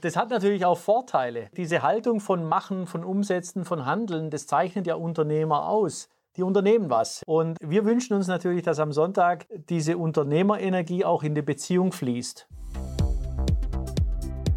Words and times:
Das 0.00 0.14
hat 0.14 0.30
natürlich 0.30 0.64
auch 0.64 0.78
Vorteile. 0.78 1.48
Diese 1.56 1.82
Haltung 1.82 2.20
von 2.20 2.44
Machen, 2.44 2.86
von 2.86 3.02
Umsetzen, 3.02 3.64
von 3.64 3.84
Handeln, 3.84 4.30
das 4.30 4.46
zeichnet 4.46 4.86
ja 4.86 4.94
Unternehmer 4.94 5.68
aus. 5.68 6.08
Die 6.36 6.44
unternehmen 6.44 6.88
was. 6.88 7.24
Und 7.26 7.56
wir 7.60 7.84
wünschen 7.84 8.14
uns 8.14 8.28
natürlich, 8.28 8.62
dass 8.62 8.78
am 8.78 8.92
Sonntag 8.92 9.48
diese 9.68 9.98
Unternehmerenergie 9.98 11.04
auch 11.04 11.24
in 11.24 11.34
die 11.34 11.42
Beziehung 11.42 11.90
fließt. 11.90 12.46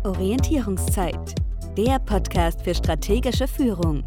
Orientierungszeit, 0.04 1.34
der 1.76 1.98
Podcast 1.98 2.62
für 2.62 2.76
strategische 2.76 3.48
Führung. 3.48 4.04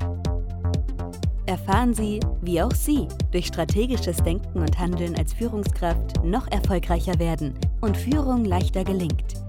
Erfahren 1.46 1.94
Sie, 1.94 2.20
wie 2.42 2.62
auch 2.62 2.72
Sie 2.72 3.08
durch 3.32 3.46
strategisches 3.46 4.18
Denken 4.18 4.60
und 4.60 4.78
Handeln 4.78 5.16
als 5.16 5.32
Führungskraft 5.32 6.24
noch 6.24 6.46
erfolgreicher 6.52 7.18
werden 7.18 7.58
und 7.80 7.96
Führung 7.96 8.44
leichter 8.44 8.84
gelingt. 8.84 9.43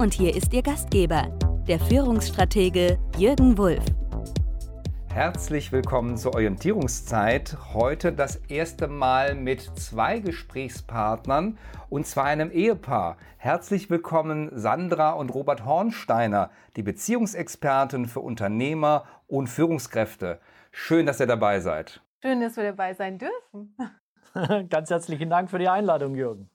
Und 0.00 0.14
hier 0.14 0.34
ist 0.34 0.54
Ihr 0.54 0.62
Gastgeber, 0.62 1.24
der 1.68 1.78
Führungsstratege 1.78 2.98
Jürgen 3.18 3.58
Wulff. 3.58 3.84
Herzlich 5.12 5.72
willkommen 5.72 6.16
zur 6.16 6.32
Orientierungszeit. 6.32 7.54
Heute 7.74 8.10
das 8.10 8.36
erste 8.48 8.88
Mal 8.88 9.34
mit 9.34 9.60
zwei 9.78 10.20
Gesprächspartnern 10.20 11.58
und 11.90 12.06
zwar 12.06 12.24
einem 12.24 12.50
Ehepaar. 12.50 13.18
Herzlich 13.36 13.90
willkommen 13.90 14.48
Sandra 14.54 15.10
und 15.10 15.34
Robert 15.34 15.66
Hornsteiner, 15.66 16.48
die 16.76 16.82
Beziehungsexperten 16.82 18.06
für 18.06 18.20
Unternehmer 18.20 19.04
und 19.26 19.48
Führungskräfte. 19.48 20.40
Schön, 20.70 21.04
dass 21.04 21.20
ihr 21.20 21.26
dabei 21.26 21.60
seid. 21.60 22.00
Schön, 22.22 22.40
dass 22.40 22.56
wir 22.56 22.64
dabei 22.64 22.94
sein 22.94 23.18
dürfen. 23.18 23.76
Ganz 24.70 24.88
herzlichen 24.88 25.28
Dank 25.28 25.50
für 25.50 25.58
die 25.58 25.68
Einladung, 25.68 26.14
Jürgen. 26.14 26.48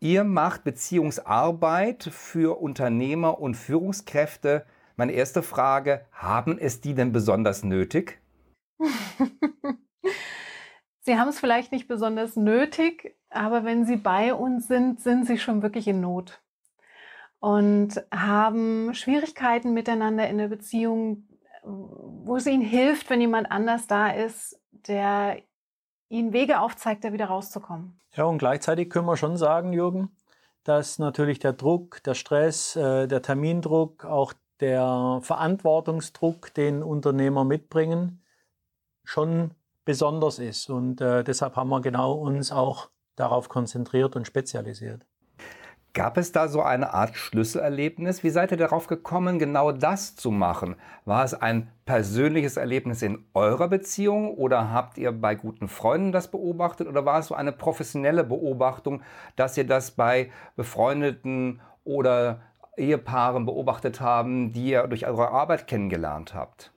Ihr 0.00 0.24
macht 0.24 0.64
Beziehungsarbeit 0.64 2.04
für 2.04 2.60
Unternehmer 2.60 3.40
und 3.40 3.54
Führungskräfte. 3.54 4.66
Meine 4.96 5.12
erste 5.12 5.42
Frage, 5.42 6.06
haben 6.12 6.58
es 6.58 6.80
die 6.80 6.94
denn 6.94 7.12
besonders 7.12 7.64
nötig? 7.64 8.20
sie 11.00 11.18
haben 11.18 11.28
es 11.28 11.40
vielleicht 11.40 11.72
nicht 11.72 11.88
besonders 11.88 12.36
nötig, 12.36 13.16
aber 13.30 13.64
wenn 13.64 13.86
sie 13.86 13.96
bei 13.96 14.34
uns 14.34 14.68
sind, 14.68 15.00
sind 15.00 15.26
sie 15.26 15.38
schon 15.38 15.62
wirklich 15.62 15.88
in 15.88 16.00
Not 16.00 16.42
und 17.44 18.02
haben 18.10 18.94
Schwierigkeiten 18.94 19.74
miteinander 19.74 20.26
in 20.28 20.38
der 20.38 20.48
Beziehung, 20.48 21.28
wo 21.62 22.36
es 22.36 22.46
ihnen 22.46 22.62
hilft, 22.62 23.10
wenn 23.10 23.20
jemand 23.20 23.50
anders 23.50 23.86
da 23.86 24.08
ist, 24.08 24.58
der 24.70 25.42
ihnen 26.14 26.32
Wege 26.32 26.60
aufzeigt, 26.60 27.04
da 27.04 27.12
wieder 27.12 27.26
rauszukommen. 27.26 28.00
Ja, 28.14 28.24
und 28.24 28.38
gleichzeitig 28.38 28.88
können 28.90 29.06
wir 29.06 29.16
schon 29.16 29.36
sagen, 29.36 29.72
Jürgen, 29.72 30.16
dass 30.62 30.98
natürlich 30.98 31.40
der 31.40 31.52
Druck, 31.52 32.02
der 32.04 32.14
Stress, 32.14 32.76
äh, 32.76 33.06
der 33.06 33.22
Termindruck, 33.22 34.04
auch 34.04 34.32
der 34.60 35.18
Verantwortungsdruck, 35.22 36.54
den 36.54 36.82
Unternehmer 36.82 37.44
mitbringen, 37.44 38.22
schon 39.02 39.50
besonders 39.84 40.38
ist. 40.38 40.70
Und 40.70 41.00
äh, 41.00 41.24
deshalb 41.24 41.56
haben 41.56 41.68
wir 41.68 41.80
genau 41.80 42.12
uns 42.12 42.52
auch 42.52 42.88
darauf 43.16 43.48
konzentriert 43.48 44.16
und 44.16 44.26
spezialisiert. 44.26 45.04
Gab 45.94 46.16
es 46.16 46.32
da 46.32 46.48
so 46.48 46.60
eine 46.60 46.92
Art 46.92 47.14
Schlüsselerlebnis? 47.14 48.24
Wie 48.24 48.30
seid 48.30 48.50
ihr 48.50 48.56
darauf 48.56 48.88
gekommen, 48.88 49.38
genau 49.38 49.70
das 49.70 50.16
zu 50.16 50.32
machen? 50.32 50.74
War 51.04 51.22
es 51.24 51.34
ein 51.34 51.70
persönliches 51.86 52.56
Erlebnis 52.56 53.00
in 53.00 53.24
eurer 53.32 53.68
Beziehung 53.68 54.34
oder 54.34 54.72
habt 54.72 54.98
ihr 54.98 55.12
bei 55.12 55.36
guten 55.36 55.68
Freunden 55.68 56.10
das 56.10 56.32
beobachtet 56.32 56.88
oder 56.88 57.06
war 57.06 57.20
es 57.20 57.28
so 57.28 57.36
eine 57.36 57.52
professionelle 57.52 58.24
Beobachtung, 58.24 59.02
dass 59.36 59.56
ihr 59.56 59.68
das 59.68 59.92
bei 59.92 60.32
befreundeten 60.56 61.60
oder 61.84 62.40
Ehepaaren 62.76 63.46
beobachtet 63.46 64.00
haben, 64.00 64.52
die 64.52 64.70
ihr 64.70 64.88
durch 64.88 65.06
eure 65.06 65.30
Arbeit 65.30 65.68
kennengelernt 65.68 66.34
habt? 66.34 66.73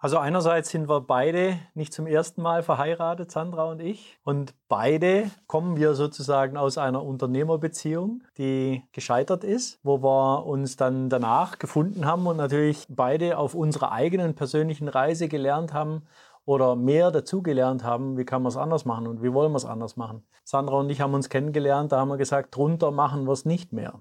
Also 0.00 0.18
einerseits 0.18 0.70
sind 0.70 0.88
wir 0.88 1.00
beide 1.00 1.58
nicht 1.74 1.92
zum 1.92 2.06
ersten 2.06 2.40
Mal 2.40 2.62
verheiratet, 2.62 3.32
Sandra 3.32 3.64
und 3.64 3.80
ich. 3.80 4.16
Und 4.22 4.54
beide 4.68 5.28
kommen 5.48 5.76
wir 5.76 5.94
sozusagen 5.94 6.56
aus 6.56 6.78
einer 6.78 7.02
Unternehmerbeziehung, 7.02 8.22
die 8.36 8.84
gescheitert 8.92 9.42
ist, 9.42 9.80
wo 9.82 10.00
wir 10.00 10.46
uns 10.46 10.76
dann 10.76 11.08
danach 11.08 11.58
gefunden 11.58 12.06
haben 12.06 12.28
und 12.28 12.36
natürlich 12.36 12.86
beide 12.88 13.38
auf 13.38 13.56
unserer 13.56 13.90
eigenen 13.90 14.36
persönlichen 14.36 14.86
Reise 14.86 15.26
gelernt 15.26 15.72
haben 15.72 16.02
oder 16.44 16.76
mehr 16.76 17.10
dazugelernt 17.10 17.82
haben, 17.82 18.16
wie 18.16 18.24
kann 18.24 18.42
man 18.42 18.50
es 18.50 18.56
anders 18.56 18.84
machen 18.84 19.08
und 19.08 19.20
wie 19.20 19.32
wollen 19.32 19.50
wir 19.50 19.56
es 19.56 19.64
anders 19.64 19.96
machen. 19.96 20.22
Sandra 20.44 20.76
und 20.76 20.88
ich 20.90 21.00
haben 21.00 21.12
uns 21.12 21.28
kennengelernt, 21.28 21.90
da 21.90 21.98
haben 21.98 22.08
wir 22.08 22.16
gesagt, 22.16 22.56
drunter 22.56 22.92
machen 22.92 23.26
wir 23.26 23.32
es 23.32 23.44
nicht 23.44 23.72
mehr. 23.72 24.00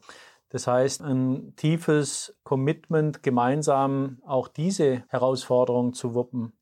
Das 0.49 0.67
heißt, 0.67 1.01
ein 1.01 1.53
tiefes 1.55 2.37
Commitment, 2.43 3.23
gemeinsam 3.23 4.21
auch 4.25 4.47
diese 4.47 5.03
Herausforderung 5.09 5.93
zu 5.93 6.13
wuppen. 6.13 6.53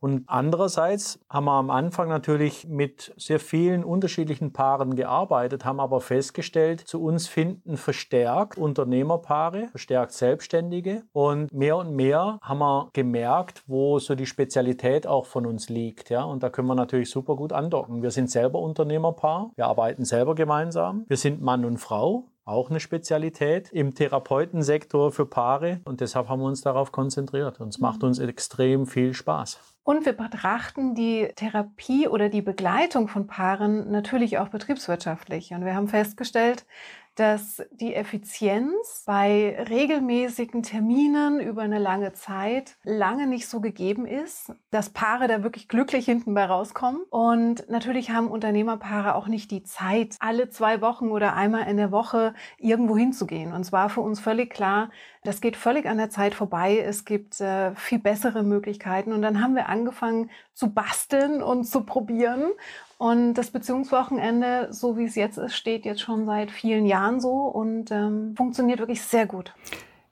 Und 0.00 0.24
andererseits 0.28 1.20
haben 1.28 1.44
wir 1.44 1.52
am 1.52 1.68
Anfang 1.68 2.08
natürlich 2.08 2.66
mit 2.66 3.12
sehr 3.18 3.38
vielen 3.38 3.84
unterschiedlichen 3.84 4.52
Paaren 4.52 4.96
gearbeitet, 4.96 5.66
haben 5.66 5.78
aber 5.78 6.00
festgestellt, 6.00 6.80
zu 6.80 7.02
uns 7.02 7.28
finden 7.28 7.76
verstärkt 7.76 8.56
Unternehmerpaare, 8.56 9.68
verstärkt 9.68 10.12
Selbstständige. 10.12 11.02
Und 11.12 11.52
mehr 11.52 11.76
und 11.76 11.94
mehr 11.94 12.38
haben 12.40 12.58
wir 12.60 12.88
gemerkt, 12.94 13.62
wo 13.66 13.98
so 13.98 14.14
die 14.14 14.26
Spezialität 14.26 15.06
auch 15.06 15.26
von 15.26 15.44
uns 15.44 15.68
liegt. 15.68 16.08
Ja? 16.08 16.24
Und 16.24 16.42
da 16.42 16.48
können 16.48 16.68
wir 16.68 16.74
natürlich 16.74 17.10
super 17.10 17.36
gut 17.36 17.52
andocken. 17.52 18.02
Wir 18.02 18.10
sind 18.10 18.30
selber 18.30 18.58
Unternehmerpaar, 18.60 19.50
wir 19.54 19.66
arbeiten 19.66 20.06
selber 20.06 20.34
gemeinsam, 20.34 21.04
wir 21.08 21.18
sind 21.18 21.42
Mann 21.42 21.66
und 21.66 21.76
Frau, 21.76 22.24
auch 22.50 22.70
eine 22.70 22.80
Spezialität 22.80 23.70
im 23.72 23.94
Therapeutensektor 23.94 25.12
für 25.12 25.26
Paare 25.26 25.80
und 25.84 26.00
deshalb 26.00 26.28
haben 26.28 26.40
wir 26.40 26.46
uns 26.46 26.62
darauf 26.62 26.92
konzentriert 26.92 27.60
und 27.60 27.68
es 27.68 27.78
macht 27.78 28.02
uns 28.02 28.18
extrem 28.18 28.86
viel 28.86 29.14
Spaß. 29.14 29.58
Und 29.82 30.04
wir 30.04 30.12
betrachten 30.12 30.94
die 30.94 31.28
Therapie 31.34 32.06
oder 32.06 32.28
die 32.28 32.42
Begleitung 32.42 33.08
von 33.08 33.26
Paaren 33.26 33.90
natürlich 33.90 34.38
auch 34.38 34.48
betriebswirtschaftlich. 34.48 35.52
Und 35.52 35.64
wir 35.64 35.74
haben 35.74 35.88
festgestellt, 35.88 36.66
dass 37.14 37.62
die 37.72 37.94
Effizienz 37.94 39.04
bei 39.06 39.64
regelmäßigen 39.68 40.62
Terminen 40.62 41.40
über 41.40 41.62
eine 41.62 41.78
lange 41.78 42.12
Zeit 42.12 42.76
lange 42.82 43.26
nicht 43.26 43.48
so 43.48 43.60
gegeben 43.60 44.06
ist, 44.06 44.52
dass 44.70 44.90
Paare 44.90 45.28
da 45.28 45.42
wirklich 45.42 45.68
glücklich 45.68 46.06
hinten 46.06 46.34
bei 46.34 46.44
rauskommen. 46.44 47.02
Und 47.10 47.68
natürlich 47.68 48.10
haben 48.10 48.28
Unternehmerpaare 48.28 49.14
auch 49.14 49.26
nicht 49.26 49.50
die 49.50 49.62
Zeit, 49.62 50.16
alle 50.20 50.48
zwei 50.48 50.80
Wochen 50.80 51.10
oder 51.10 51.34
einmal 51.34 51.68
in 51.68 51.76
der 51.76 51.92
Woche 51.92 52.34
irgendwo 52.58 52.96
hinzugehen. 52.96 53.52
Und 53.52 53.64
zwar 53.64 53.88
für 53.90 54.00
uns 54.00 54.20
völlig 54.20 54.50
klar, 54.50 54.90
das 55.22 55.40
geht 55.40 55.56
völlig 55.56 55.86
an 55.86 55.98
der 55.98 56.10
Zeit 56.10 56.34
vorbei. 56.34 56.78
Es 56.78 57.04
gibt 57.04 57.40
äh, 57.40 57.74
viel 57.74 57.98
bessere 57.98 58.42
Möglichkeiten. 58.42 59.12
Und 59.12 59.22
dann 59.22 59.42
haben 59.42 59.54
wir 59.54 59.68
angefangen 59.68 60.30
zu 60.54 60.72
basteln 60.72 61.42
und 61.42 61.64
zu 61.64 61.82
probieren 61.82 62.52
und 63.00 63.32
das 63.32 63.50
Beziehungswochenende, 63.50 64.68
so 64.72 64.98
wie 64.98 65.04
es 65.04 65.14
jetzt 65.14 65.38
ist, 65.38 65.56
steht 65.56 65.86
jetzt 65.86 66.02
schon 66.02 66.26
seit 66.26 66.50
vielen 66.50 66.84
Jahren 66.84 67.18
so 67.18 67.30
und 67.30 67.90
ähm, 67.90 68.34
funktioniert 68.36 68.78
wirklich 68.78 69.00
sehr 69.00 69.24
gut. 69.24 69.54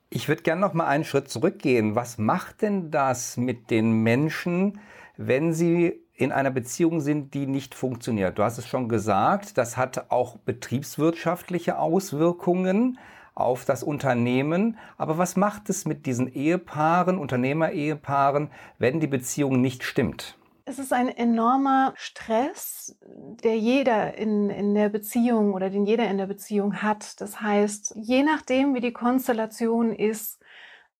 Ich 0.09 0.27
würde 0.27 0.41
gerne 0.41 0.59
noch 0.59 0.73
mal 0.73 0.87
einen 0.87 1.03
Schritt 1.03 1.29
zurückgehen. 1.29 1.93
Was 1.93 2.17
macht 2.17 2.63
denn 2.63 2.89
das 2.89 3.37
mit 3.37 3.69
den 3.69 4.01
Menschen, 4.01 4.79
wenn 5.17 5.53
sie 5.53 6.01
in 6.15 6.31
einer 6.31 6.49
Beziehung 6.49 6.99
sind, 6.99 7.35
die 7.35 7.45
nicht 7.45 7.75
funktioniert? 7.75 8.39
Du 8.39 8.43
hast 8.43 8.57
es 8.57 8.67
schon 8.67 8.89
gesagt, 8.89 9.59
das 9.59 9.77
hat 9.77 10.09
auch 10.09 10.37
betriebswirtschaftliche 10.37 11.77
Auswirkungen 11.77 12.97
auf 13.39 13.65
das 13.65 13.83
Unternehmen. 13.83 14.77
Aber 14.97 15.17
was 15.17 15.35
macht 15.35 15.69
es 15.69 15.85
mit 15.85 16.05
diesen 16.05 16.27
Ehepaaren, 16.31 17.17
Unternehmer-Ehepaaren, 17.17 18.51
wenn 18.77 18.99
die 18.99 19.07
Beziehung 19.07 19.61
nicht 19.61 19.83
stimmt? 19.83 20.37
Es 20.65 20.77
ist 20.77 20.93
ein 20.93 21.07
enormer 21.07 21.93
Stress, 21.95 22.95
der 23.43 23.57
jeder 23.57 24.15
in, 24.17 24.51
in 24.51 24.75
der 24.75 24.89
Beziehung 24.89 25.53
oder 25.55 25.71
den 25.71 25.87
jeder 25.87 26.07
in 26.07 26.19
der 26.19 26.27
Beziehung 26.27 26.83
hat. 26.83 27.19
Das 27.21 27.41
heißt, 27.41 27.95
je 27.95 28.21
nachdem, 28.21 28.75
wie 28.75 28.79
die 28.79 28.93
Konstellation 28.93 29.91
ist, 29.91 30.39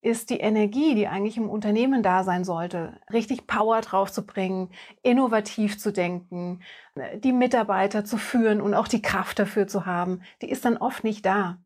ist 0.01 0.29
die 0.29 0.39
Energie, 0.39 0.95
die 0.95 1.07
eigentlich 1.07 1.37
im 1.37 1.49
Unternehmen 1.49 2.01
da 2.01 2.23
sein 2.23 2.45
sollte, 2.45 2.99
richtig 3.11 3.47
Power 3.47 3.81
drauf 3.81 4.11
zu 4.11 4.25
bringen, 4.25 4.69
innovativ 5.03 5.77
zu 5.77 5.91
denken, 5.91 6.61
die 7.17 7.33
Mitarbeiter 7.33 8.05
zu 8.05 8.17
führen 8.17 8.61
und 8.61 8.73
auch 8.73 8.87
die 8.87 9.01
Kraft 9.01 9.39
dafür 9.39 9.67
zu 9.67 9.85
haben, 9.85 10.21
die 10.41 10.49
ist 10.49 10.63
dann 10.63 10.77
oft 10.77 11.03
nicht 11.03 11.25
da. 11.25 11.57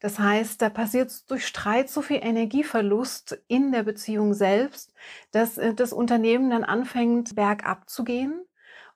Das 0.00 0.18
heißt, 0.18 0.60
da 0.60 0.68
passiert 0.68 1.30
durch 1.30 1.46
Streit 1.46 1.88
so 1.88 2.02
viel 2.02 2.20
Energieverlust 2.22 3.38
in 3.48 3.72
der 3.72 3.82
Beziehung 3.82 4.34
selbst, 4.34 4.92
dass 5.32 5.58
äh, 5.58 5.74
das 5.74 5.92
Unternehmen 5.92 6.50
dann 6.50 6.64
anfängt, 6.64 7.34
bergab 7.34 7.88
zu 7.88 8.04
gehen. 8.04 8.42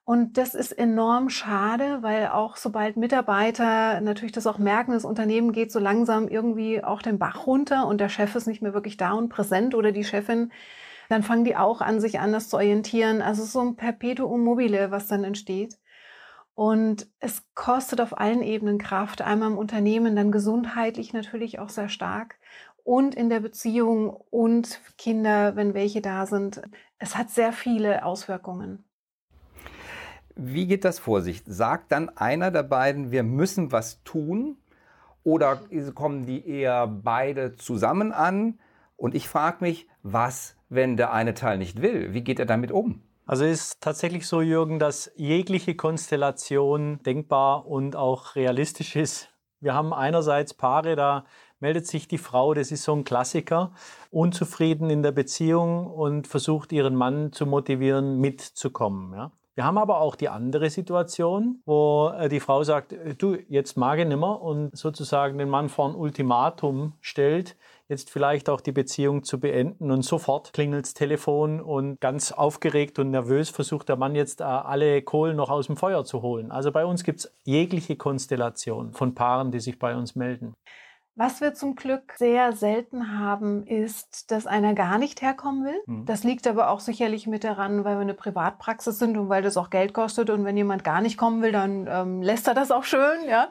Und 0.03 0.37
das 0.37 0.55
ist 0.55 0.71
enorm 0.73 1.29
schade, 1.29 1.99
weil 2.01 2.27
auch 2.27 2.57
sobald 2.57 2.97
Mitarbeiter 2.97 4.01
natürlich 4.01 4.31
das 4.31 4.47
auch 4.47 4.57
merken, 4.57 4.91
das 4.93 5.05
Unternehmen 5.05 5.51
geht 5.53 5.71
so 5.71 5.79
langsam 5.79 6.27
irgendwie 6.27 6.83
auch 6.83 7.01
den 7.01 7.19
Bach 7.19 7.45
runter 7.47 7.87
und 7.87 7.99
der 7.99 8.09
Chef 8.09 8.35
ist 8.35 8.47
nicht 8.47 8.61
mehr 8.61 8.73
wirklich 8.73 8.97
da 8.97 9.13
und 9.13 9.29
präsent 9.29 9.75
oder 9.75 9.91
die 9.91 10.03
Chefin, 10.03 10.51
dann 11.09 11.23
fangen 11.23 11.45
die 11.45 11.55
auch 11.55 11.81
an, 11.81 11.99
sich 12.01 12.19
anders 12.19 12.49
zu 12.49 12.57
orientieren. 12.57 13.21
Also 13.21 13.43
so 13.43 13.61
ein 13.61 13.75
Perpetuum 13.75 14.43
mobile, 14.43 14.91
was 14.91 15.07
dann 15.07 15.23
entsteht. 15.23 15.77
Und 16.53 17.07
es 17.19 17.43
kostet 17.55 18.01
auf 18.01 18.17
allen 18.17 18.41
Ebenen 18.41 18.77
Kraft, 18.77 19.21
einmal 19.21 19.51
im 19.51 19.57
Unternehmen, 19.57 20.15
dann 20.15 20.31
gesundheitlich 20.31 21.13
natürlich 21.13 21.59
auch 21.59 21.69
sehr 21.69 21.89
stark 21.89 22.35
und 22.83 23.15
in 23.15 23.29
der 23.29 23.39
Beziehung 23.39 24.09
und 24.09 24.79
Kinder, 24.97 25.55
wenn 25.55 25.73
welche 25.73 26.01
da 26.01 26.25
sind. 26.25 26.61
Es 26.97 27.15
hat 27.15 27.29
sehr 27.29 27.53
viele 27.53 28.05
Auswirkungen. 28.05 28.83
Wie 30.35 30.67
geht 30.67 30.85
das 30.85 30.99
vor 30.99 31.21
sich? 31.21 31.43
Sagt 31.45 31.91
dann 31.91 32.09
einer 32.17 32.51
der 32.51 32.63
beiden, 32.63 33.11
wir 33.11 33.23
müssen 33.23 33.71
was 33.71 34.03
tun? 34.03 34.57
Oder 35.23 35.59
kommen 35.93 36.25
die 36.25 36.47
eher 36.47 36.87
beide 36.87 37.55
zusammen 37.55 38.11
an? 38.11 38.59
Und 38.97 39.13
ich 39.13 39.27
frage 39.27 39.57
mich, 39.61 39.87
was, 40.03 40.55
wenn 40.69 40.97
der 40.97 41.13
eine 41.13 41.33
Teil 41.33 41.57
nicht 41.57 41.81
will? 41.81 42.13
Wie 42.13 42.23
geht 42.23 42.39
er 42.39 42.45
damit 42.45 42.71
um? 42.71 43.03
Also 43.31 43.45
ist 43.45 43.79
tatsächlich 43.79 44.27
so, 44.27 44.41
Jürgen, 44.41 44.77
dass 44.77 45.09
jegliche 45.15 45.73
Konstellation 45.73 47.01
denkbar 47.03 47.65
und 47.65 47.95
auch 47.95 48.35
realistisch 48.35 48.97
ist. 48.97 49.29
Wir 49.61 49.73
haben 49.73 49.93
einerseits 49.93 50.53
Paare, 50.53 50.97
da 50.97 51.23
meldet 51.61 51.87
sich 51.87 52.09
die 52.09 52.17
Frau, 52.17 52.53
das 52.53 52.73
ist 52.73 52.83
so 52.83 52.93
ein 52.93 53.05
Klassiker, 53.05 53.71
unzufrieden 54.09 54.89
in 54.89 55.01
der 55.01 55.13
Beziehung 55.13 55.87
und 55.87 56.27
versucht 56.27 56.73
ihren 56.73 56.93
Mann 56.93 57.31
zu 57.31 57.45
motivieren, 57.45 58.19
mitzukommen. 58.19 59.13
Ja? 59.13 59.31
Wir 59.55 59.63
haben 59.63 59.77
aber 59.77 60.01
auch 60.01 60.17
die 60.17 60.27
andere 60.27 60.69
Situation, 60.69 61.61
wo 61.65 62.09
äh, 62.09 62.27
die 62.27 62.41
Frau 62.41 62.65
sagt, 62.65 62.91
äh, 62.91 63.15
du, 63.15 63.37
jetzt 63.47 63.77
mag 63.77 63.99
ich 63.99 64.07
nimmer 64.07 64.41
und 64.41 64.75
sozusagen 64.75 65.37
den 65.37 65.47
Mann 65.49 65.69
vor 65.69 65.87
ein 65.87 65.95
Ultimatum 65.95 66.97
stellt, 66.99 67.55
jetzt 67.91 68.09
vielleicht 68.09 68.49
auch 68.49 68.61
die 68.61 68.71
Beziehung 68.71 69.23
zu 69.23 69.39
beenden 69.39 69.91
und 69.91 70.01
sofort 70.01 70.53
klingelt 70.53 70.85
das 70.85 70.93
Telefon 70.95 71.61
und 71.61 71.99
ganz 71.99 72.31
aufgeregt 72.31 72.97
und 72.97 73.11
nervös 73.11 73.49
versucht 73.49 73.89
der 73.89 73.97
Mann 73.97 74.15
jetzt 74.15 74.41
äh, 74.41 74.45
alle 74.45 75.01
Kohlen 75.03 75.35
noch 75.35 75.49
aus 75.49 75.67
dem 75.67 75.77
Feuer 75.77 76.03
zu 76.03 76.23
holen. 76.23 76.51
Also 76.51 76.71
bei 76.71 76.85
uns 76.85 77.03
gibt 77.03 77.19
es 77.19 77.31
jegliche 77.43 77.97
Konstellation 77.97 78.93
von 78.93 79.13
Paaren, 79.13 79.51
die 79.51 79.59
sich 79.59 79.77
bei 79.77 79.95
uns 79.95 80.15
melden. 80.15 80.55
Was 81.15 81.41
wir 81.41 81.53
zum 81.53 81.75
Glück 81.75 82.13
sehr 82.15 82.53
selten 82.53 83.19
haben, 83.19 83.67
ist, 83.67 84.31
dass 84.31 84.47
einer 84.47 84.73
gar 84.73 84.97
nicht 84.97 85.21
herkommen 85.21 85.65
will. 85.65 85.81
Mhm. 85.85 86.05
Das 86.05 86.23
liegt 86.23 86.47
aber 86.47 86.69
auch 86.69 86.79
sicherlich 86.79 87.27
mit 87.27 87.43
daran, 87.43 87.83
weil 87.83 87.97
wir 87.97 88.01
eine 88.01 88.13
Privatpraxis 88.13 88.97
sind 88.97 89.17
und 89.17 89.27
weil 89.27 89.43
das 89.43 89.57
auch 89.57 89.69
Geld 89.69 89.93
kostet. 89.93 90.29
Und 90.29 90.45
wenn 90.45 90.55
jemand 90.55 90.85
gar 90.85 91.01
nicht 91.01 91.17
kommen 91.17 91.41
will, 91.41 91.51
dann 91.51 91.85
ähm, 91.87 92.21
lässt 92.21 92.47
er 92.47 92.53
das 92.53 92.71
auch 92.71 92.85
schön, 92.85 93.27
ja. 93.27 93.49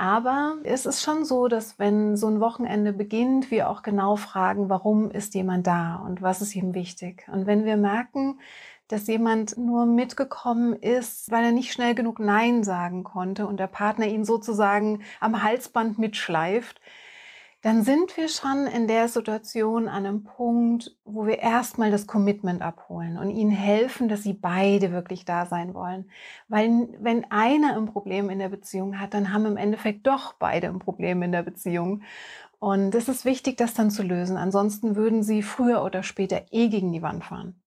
Aber 0.00 0.56
es 0.62 0.86
ist 0.86 1.02
schon 1.02 1.26
so, 1.26 1.46
dass 1.46 1.78
wenn 1.78 2.16
so 2.16 2.26
ein 2.26 2.40
Wochenende 2.40 2.94
beginnt, 2.94 3.50
wir 3.50 3.68
auch 3.68 3.82
genau 3.82 4.16
fragen, 4.16 4.70
warum 4.70 5.10
ist 5.10 5.34
jemand 5.34 5.66
da 5.66 5.96
und 5.96 6.22
was 6.22 6.40
ist 6.40 6.56
ihm 6.56 6.72
wichtig. 6.72 7.26
Und 7.30 7.46
wenn 7.46 7.66
wir 7.66 7.76
merken, 7.76 8.40
dass 8.88 9.06
jemand 9.08 9.58
nur 9.58 9.84
mitgekommen 9.84 10.72
ist, 10.72 11.30
weil 11.30 11.44
er 11.44 11.52
nicht 11.52 11.74
schnell 11.74 11.94
genug 11.94 12.18
Nein 12.18 12.64
sagen 12.64 13.04
konnte 13.04 13.46
und 13.46 13.60
der 13.60 13.66
Partner 13.66 14.06
ihn 14.06 14.24
sozusagen 14.24 15.02
am 15.20 15.42
Halsband 15.42 15.98
mitschleift, 15.98 16.80
dann 17.62 17.82
sind 17.82 18.16
wir 18.16 18.28
schon 18.28 18.66
in 18.66 18.88
der 18.88 19.08
Situation 19.08 19.86
an 19.86 20.06
einem 20.06 20.24
Punkt, 20.24 20.96
wo 21.04 21.26
wir 21.26 21.40
erstmal 21.40 21.90
das 21.90 22.06
Commitment 22.06 22.62
abholen 22.62 23.18
und 23.18 23.30
ihnen 23.30 23.50
helfen, 23.50 24.08
dass 24.08 24.22
sie 24.22 24.32
beide 24.32 24.92
wirklich 24.92 25.26
da 25.26 25.44
sein 25.44 25.74
wollen. 25.74 26.10
Weil 26.48 26.88
wenn 26.98 27.30
einer 27.30 27.76
ein 27.76 27.86
Problem 27.86 28.30
in 28.30 28.38
der 28.38 28.48
Beziehung 28.48 28.98
hat, 28.98 29.12
dann 29.12 29.32
haben 29.32 29.44
im 29.44 29.58
Endeffekt 29.58 30.06
doch 30.06 30.32
beide 30.34 30.68
ein 30.68 30.78
Problem 30.78 31.22
in 31.22 31.32
der 31.32 31.42
Beziehung. 31.42 32.02
Und 32.58 32.94
es 32.94 33.08
ist 33.08 33.24
wichtig, 33.26 33.58
das 33.58 33.74
dann 33.74 33.90
zu 33.90 34.02
lösen. 34.02 34.36
Ansonsten 34.38 34.96
würden 34.96 35.22
sie 35.22 35.42
früher 35.42 35.84
oder 35.84 36.02
später 36.02 36.42
eh 36.50 36.68
gegen 36.68 36.92
die 36.92 37.02
Wand 37.02 37.24
fahren. 37.24 37.59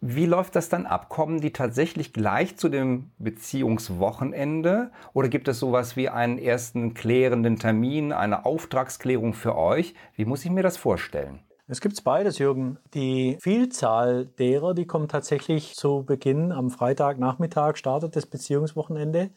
Wie 0.00 0.26
läuft 0.26 0.54
das 0.54 0.68
dann 0.68 0.86
ab? 0.86 1.08
Kommen 1.08 1.40
die 1.40 1.52
tatsächlich 1.52 2.12
gleich 2.12 2.56
zu 2.56 2.68
dem 2.68 3.10
Beziehungswochenende 3.18 4.92
oder 5.12 5.28
gibt 5.28 5.48
es 5.48 5.58
sowas 5.58 5.96
wie 5.96 6.08
einen 6.08 6.38
ersten 6.38 6.94
klärenden 6.94 7.58
Termin, 7.58 8.12
eine 8.12 8.46
Auftragsklärung 8.46 9.34
für 9.34 9.56
euch? 9.56 9.94
Wie 10.14 10.24
muss 10.24 10.44
ich 10.44 10.52
mir 10.52 10.62
das 10.62 10.76
vorstellen? 10.76 11.40
Es 11.70 11.82
gibt 11.82 12.02
beides, 12.02 12.38
Jürgen. 12.38 12.78
Die 12.94 13.36
Vielzahl 13.40 14.24
derer, 14.38 14.72
die 14.72 14.86
kommen 14.86 15.06
tatsächlich 15.08 15.74
zu 15.74 16.02
Beginn 16.02 16.50
am 16.50 16.70
Freitagnachmittag, 16.70 17.76
startet 17.76 18.16
das 18.16 18.24
Beziehungswochenende 18.24 19.30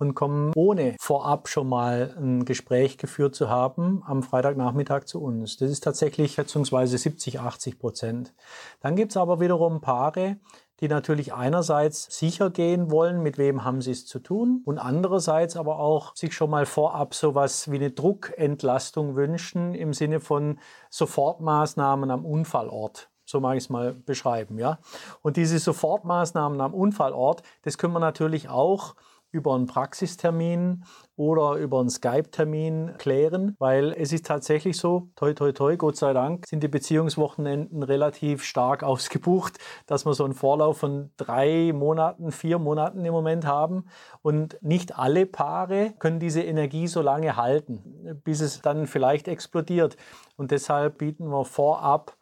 und 0.00 0.14
kommen 0.14 0.52
ohne 0.56 0.96
vorab 0.98 1.48
schon 1.48 1.68
mal 1.68 2.14
ein 2.18 2.44
Gespräch 2.46 2.98
geführt 2.98 3.34
zu 3.34 3.50
haben 3.50 4.02
am 4.06 4.22
Freitagnachmittag 4.22 5.04
zu 5.04 5.22
uns. 5.22 5.58
Das 5.58 5.70
ist 5.70 5.84
tatsächlich 5.84 6.32
schätzungsweise 6.32 6.96
70, 6.96 7.38
80 7.38 7.78
Prozent. 7.78 8.34
Dann 8.80 8.96
gibt 8.96 9.12
es 9.12 9.18
aber 9.18 9.40
wiederum 9.40 9.82
Paare, 9.82 10.38
die 10.80 10.88
natürlich 10.88 11.34
einerseits 11.34 12.18
sicher 12.18 12.48
gehen 12.48 12.90
wollen, 12.90 13.22
mit 13.22 13.36
wem 13.36 13.62
haben 13.62 13.82
sie 13.82 13.90
es 13.90 14.06
zu 14.06 14.18
tun, 14.18 14.62
und 14.64 14.78
andererseits 14.78 15.56
aber 15.56 15.78
auch 15.78 16.16
sich 16.16 16.34
schon 16.34 16.48
mal 16.48 16.64
vorab 16.64 17.14
sowas 17.14 17.70
wie 17.70 17.76
eine 17.76 17.90
Druckentlastung 17.90 19.16
wünschen 19.16 19.74
im 19.74 19.92
Sinne 19.92 20.20
von 20.20 20.58
Sofortmaßnahmen 20.88 22.10
am 22.10 22.24
Unfallort. 22.24 23.10
So 23.26 23.40
mag 23.40 23.58
ich 23.58 23.64
es 23.64 23.70
mal 23.70 23.92
beschreiben, 23.92 24.58
ja. 24.58 24.78
Und 25.20 25.36
diese 25.36 25.58
Sofortmaßnahmen 25.58 26.58
am 26.62 26.72
Unfallort, 26.72 27.42
das 27.62 27.76
können 27.76 27.92
wir 27.92 28.00
natürlich 28.00 28.48
auch 28.48 28.94
über 29.32 29.54
einen 29.54 29.66
Praxistermin 29.66 30.84
oder 31.16 31.54
über 31.54 31.80
einen 31.80 31.90
Skype-Termin 31.90 32.94
klären, 32.98 33.54
weil 33.58 33.92
es 33.92 34.12
ist 34.12 34.26
tatsächlich 34.26 34.76
so, 34.76 35.08
toi, 35.16 35.34
toi, 35.34 35.52
toi, 35.52 35.76
Gott 35.76 35.96
sei 35.96 36.12
Dank, 36.12 36.46
sind 36.46 36.62
die 36.62 36.68
Beziehungswochenenden 36.68 37.82
relativ 37.82 38.42
stark 38.42 38.82
ausgebucht, 38.82 39.58
dass 39.86 40.06
wir 40.06 40.14
so 40.14 40.24
einen 40.24 40.34
Vorlauf 40.34 40.78
von 40.78 41.10
drei 41.16 41.72
Monaten, 41.74 42.32
vier 42.32 42.58
Monaten 42.58 43.04
im 43.04 43.12
Moment 43.12 43.46
haben. 43.46 43.84
Und 44.22 44.56
nicht 44.62 44.98
alle 44.98 45.26
Paare 45.26 45.94
können 45.98 46.20
diese 46.20 46.42
Energie 46.42 46.86
so 46.86 47.02
lange 47.02 47.36
halten, 47.36 48.20
bis 48.24 48.40
es 48.40 48.62
dann 48.62 48.86
vielleicht 48.86 49.28
explodiert. 49.28 49.96
Und 50.36 50.50
deshalb 50.50 50.98
bieten 50.98 51.28
wir 51.28 51.44
vorab 51.44 52.16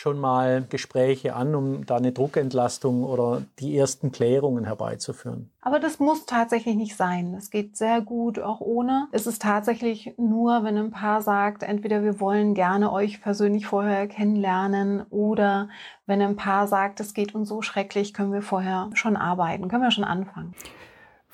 schon 0.00 0.18
mal 0.18 0.64
Gespräche 0.70 1.36
an, 1.36 1.54
um 1.54 1.84
da 1.84 1.96
eine 1.96 2.12
Druckentlastung 2.12 3.04
oder 3.04 3.42
die 3.58 3.76
ersten 3.76 4.10
Klärungen 4.10 4.64
herbeizuführen. 4.64 5.50
Aber 5.60 5.78
das 5.78 6.00
muss 6.00 6.24
tatsächlich 6.24 6.74
nicht 6.74 6.96
sein. 6.96 7.34
Es 7.34 7.50
geht 7.50 7.76
sehr 7.76 8.00
gut 8.00 8.38
auch 8.38 8.60
ohne. 8.60 9.08
Es 9.12 9.26
ist 9.26 9.42
tatsächlich 9.42 10.14
nur, 10.16 10.64
wenn 10.64 10.78
ein 10.78 10.90
Paar 10.90 11.20
sagt, 11.20 11.62
entweder 11.62 12.02
wir 12.02 12.18
wollen 12.18 12.54
gerne 12.54 12.90
euch 12.90 13.20
persönlich 13.20 13.66
vorher 13.66 14.08
kennenlernen 14.08 15.02
oder 15.10 15.68
wenn 16.06 16.22
ein 16.22 16.36
Paar 16.36 16.66
sagt, 16.66 17.00
es 17.00 17.12
geht 17.12 17.34
uns 17.34 17.50
so 17.50 17.60
schrecklich, 17.60 18.14
können 18.14 18.32
wir 18.32 18.42
vorher 18.42 18.88
schon 18.94 19.16
arbeiten, 19.16 19.68
können 19.68 19.82
wir 19.82 19.90
schon 19.90 20.04
anfangen. 20.04 20.54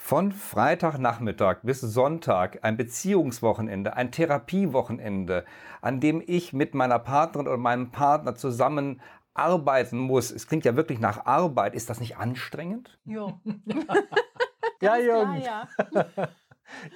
Von 0.07 0.31
Freitagnachmittag 0.31 1.63
bis 1.65 1.81
Sonntag 1.81 2.61
ein 2.63 2.77
Beziehungswochenende, 2.77 3.97
ein 3.97 4.13
Therapiewochenende, 4.13 5.45
an 5.81 5.99
dem 5.99 6.23
ich 6.25 6.53
mit 6.53 6.77
meiner 6.77 7.01
Partnerin 7.01 7.49
oder 7.49 7.57
meinem 7.57 7.91
Partner 7.91 8.37
zusammen 8.37 9.01
arbeiten 9.35 9.99
muss. 9.99 10.31
Es 10.31 10.47
klingt 10.47 10.65
ja 10.65 10.77
wirklich 10.77 11.01
nach 11.01 11.27
Arbeit. 11.27 11.75
Ist 11.75 11.91
das 11.91 11.99
nicht 11.99 12.19
anstrengend? 12.19 13.01
Jo. 13.05 13.41
ja, 14.81 14.97
Jürgen. 14.97 15.43
Ja. 15.43 15.67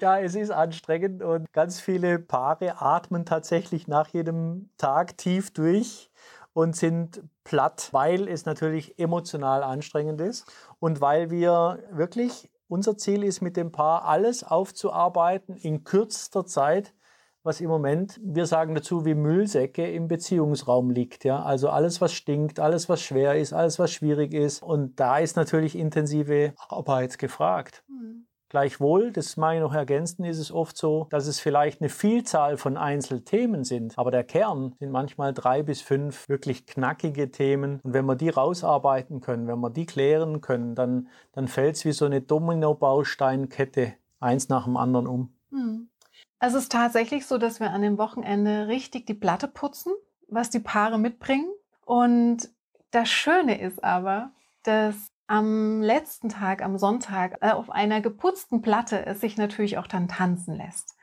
ja, 0.01 0.21
es 0.21 0.37
ist 0.37 0.53
anstrengend 0.53 1.25
und 1.25 1.53
ganz 1.53 1.81
viele 1.81 2.21
Paare 2.21 2.81
atmen 2.81 3.27
tatsächlich 3.27 3.89
nach 3.89 4.07
jedem 4.07 4.71
Tag 4.79 5.19
tief 5.19 5.53
durch 5.53 6.13
und 6.53 6.77
sind 6.77 7.25
platt, 7.43 7.89
weil 7.91 8.29
es 8.29 8.45
natürlich 8.45 9.01
emotional 9.01 9.65
anstrengend 9.65 10.21
ist 10.21 10.47
und 10.79 11.01
weil 11.01 11.33
wir 11.33 11.83
wirklich 11.91 12.49
unser 12.71 12.97
Ziel 12.97 13.25
ist 13.25 13.41
mit 13.41 13.57
dem 13.57 13.73
Paar 13.73 14.05
alles 14.05 14.45
aufzuarbeiten 14.45 15.57
in 15.57 15.83
kürzester 15.83 16.47
Zeit, 16.47 16.95
was 17.43 17.61
im 17.61 17.69
Moment, 17.69 18.21
wir 18.23 18.47
sagen 18.47 18.75
dazu, 18.75 19.05
wie 19.05 19.15
Müllsäcke 19.15 19.91
im 19.91 20.09
Beziehungsraum 20.09 20.91
liegt. 20.91 21.25
Ja? 21.25 21.43
Also 21.43 21.69
alles, 21.71 22.01
was 22.01 22.13
stinkt, 22.13 22.61
alles, 22.61 22.89
was 22.89 23.01
schwer 23.01 23.35
ist, 23.35 23.53
alles, 23.53 23.79
was 23.79 23.91
schwierig 23.91 24.35
ist. 24.35 24.63
Und 24.63 25.01
da 25.01 25.19
ist 25.19 25.37
natürlich 25.37 25.77
intensive 25.77 26.53
Arbeit 26.69 27.19
gefragt. 27.19 27.83
Gleichwohl, 28.51 29.13
das 29.13 29.37
mag 29.37 29.55
ich 29.55 29.61
noch 29.61 29.73
ergänzen, 29.73 30.25
ist 30.25 30.41
es 30.41 30.51
oft 30.51 30.77
so, 30.77 31.07
dass 31.11 31.29
es 31.29 31.39
vielleicht 31.39 31.81
eine 31.81 31.89
Vielzahl 31.89 32.57
von 32.57 32.77
Einzelthemen 32.77 33.63
sind, 33.63 33.97
aber 33.97 34.11
der 34.11 34.25
Kern 34.25 34.75
sind 34.81 34.91
manchmal 34.91 35.33
drei 35.33 35.63
bis 35.63 35.81
fünf 35.81 36.29
wirklich 36.29 36.67
knackige 36.67 37.31
Themen. 37.31 37.79
Und 37.85 37.95
wenn 37.95 38.07
wir 38.07 38.17
die 38.17 38.29
rausarbeiten 38.29 39.21
können, 39.21 39.47
wenn 39.47 39.61
wir 39.61 39.71
die 39.71 39.87
klären 39.87 40.41
können, 40.41 40.75
dann, 40.75 41.09
dann 41.33 41.47
fällt 41.47 41.77
es 41.77 41.85
wie 41.85 41.93
so 41.93 42.07
eine 42.07 42.23
Domino-Bausteinkette 42.23 43.95
eins 44.19 44.49
nach 44.49 44.65
dem 44.65 44.77
anderen 44.77 45.07
um. 45.07 45.33
Hm. 45.51 45.89
Also 46.41 46.57
es 46.57 46.65
ist 46.65 46.73
tatsächlich 46.73 47.27
so, 47.27 47.39
dass 47.39 47.61
wir 47.61 47.71
an 47.71 47.83
dem 47.83 47.99
Wochenende 47.99 48.67
richtig 48.67 49.07
die 49.07 49.15
Platte 49.15 49.47
putzen, 49.47 49.93
was 50.27 50.51
die 50.51 50.59
Paare 50.59 50.99
mitbringen. 50.99 51.53
Und 51.85 52.49
das 52.91 53.09
Schöne 53.09 53.61
ist 53.61 53.85
aber, 53.85 54.33
dass 54.65 55.10
am 55.31 55.81
letzten 55.81 56.29
Tag, 56.29 56.61
am 56.61 56.77
Sonntag, 56.77 57.39
äh, 57.41 57.53
auf 57.53 57.71
einer 57.71 58.01
geputzten 58.01 58.63
Platte 58.63 59.07
es 59.07 59.21
sich 59.21 59.37
natürlich 59.37 59.79
auch 59.79 59.87
dann 59.87 60.09
tanzen 60.09 60.57
lässt. 60.57 60.97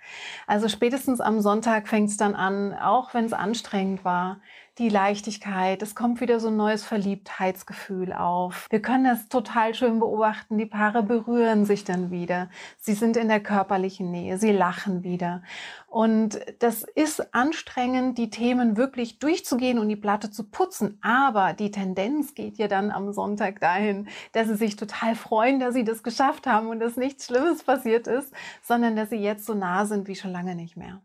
Also 0.46 0.70
spätestens 0.70 1.22
am 1.22 1.42
Sonntag 1.42 1.88
fängt 1.88 2.10
es 2.10 2.18
dann 2.18 2.36
an, 2.36 2.74
auch 2.74 3.14
wenn 3.14 3.26
es 3.26 3.34
anstrengend 3.34 4.06
war, 4.06 4.40
die 4.78 4.90
Leichtigkeit, 4.90 5.82
es 5.82 5.96
kommt 5.96 6.22
wieder 6.22 6.40
so 6.40 6.50
ein 6.50 6.58
neues 6.58 6.84
Verliebtheitsgefühl 6.84 8.14
auf. 8.14 8.68
Wir 8.70 8.82
können 8.82 9.06
das 9.06 9.28
total 9.28 9.74
schön 9.74 10.00
beobachten. 10.00 10.58
Die 10.58 10.68
Paare 10.68 11.02
berühren 11.02 11.66
sich 11.66 11.84
dann 11.84 12.12
wieder. 12.12 12.50
Sie 12.78 12.94
sind 12.94 13.18
in 13.18 13.28
der 13.28 13.40
körperlichen 13.40 14.12
Nähe, 14.12 14.38
sie 14.38 14.52
lachen 14.52 15.04
wieder. 15.04 15.42
Und 15.88 16.40
das 16.60 16.84
ist 16.84 17.34
anstrengend, 17.34 18.18
die 18.18 18.30
Themen 18.30 18.78
wirklich 18.78 19.18
durchzugehen 19.18 19.80
und 19.80 19.90
die 19.90 19.96
Platte 19.96 20.30
zu 20.30 20.44
putzen. 20.44 21.00
Aber 21.02 21.54
die 21.54 21.72
Tendenz 21.72 22.36
geht 22.36 22.58
ja 22.58 22.68
dann 22.68 22.92
am 22.92 23.14
Sonntag 23.14 23.60
dahin, 23.62 24.08
dass 24.34 24.48
sie 24.48 24.56
sich 24.56 24.76
total 24.76 25.16
freuen, 25.16 25.60
dass 25.60 25.74
sie 25.74 25.86
das 25.86 26.04
geschafft 26.04 26.46
haben 26.46 26.68
und 26.68 26.80
dass 26.80 26.98
nichts 26.98 27.26
Schlimmes 27.26 27.64
passiert 27.64 28.06
ist, 28.06 28.32
sondern 28.62 28.96
dass 28.96 29.10
sie 29.10 29.16
jetzt 29.16 29.46
so 29.46 29.56
nah 29.56 29.86
sind 29.86 29.97
wie 30.06 30.16
schon 30.16 30.32
lange 30.32 30.54
nicht 30.54 30.77
mehr. 30.77 31.01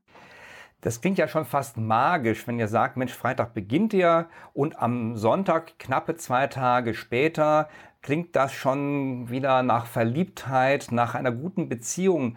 Das 0.83 1.01
klingt 1.01 1.17
ja 1.17 1.29
schon 1.29 1.45
fast 1.45 1.77
magisch, 1.77 2.49
wenn 2.49 2.59
ihr 2.59 2.67
sagt, 2.67 2.97
Mensch, 2.97 3.15
Freitag 3.15 3.55
beginnt 3.55 3.95
ihr 3.95 4.27
und 4.53 4.83
am 4.83 5.17
Sonntag, 5.17 5.79
knappe 5.79 6.17
zwei 6.17 6.49
Tage 6.49 6.95
später, 6.95 7.69
klingt 8.03 8.35
das 8.35 8.53
schon 8.53 9.31
wieder 9.31 9.63
nach 9.63 9.87
Verliebtheit, 9.87 10.89
nach 10.91 11.15
einer 11.15 11.31
guten 11.31 11.69
Beziehung. 11.69 12.37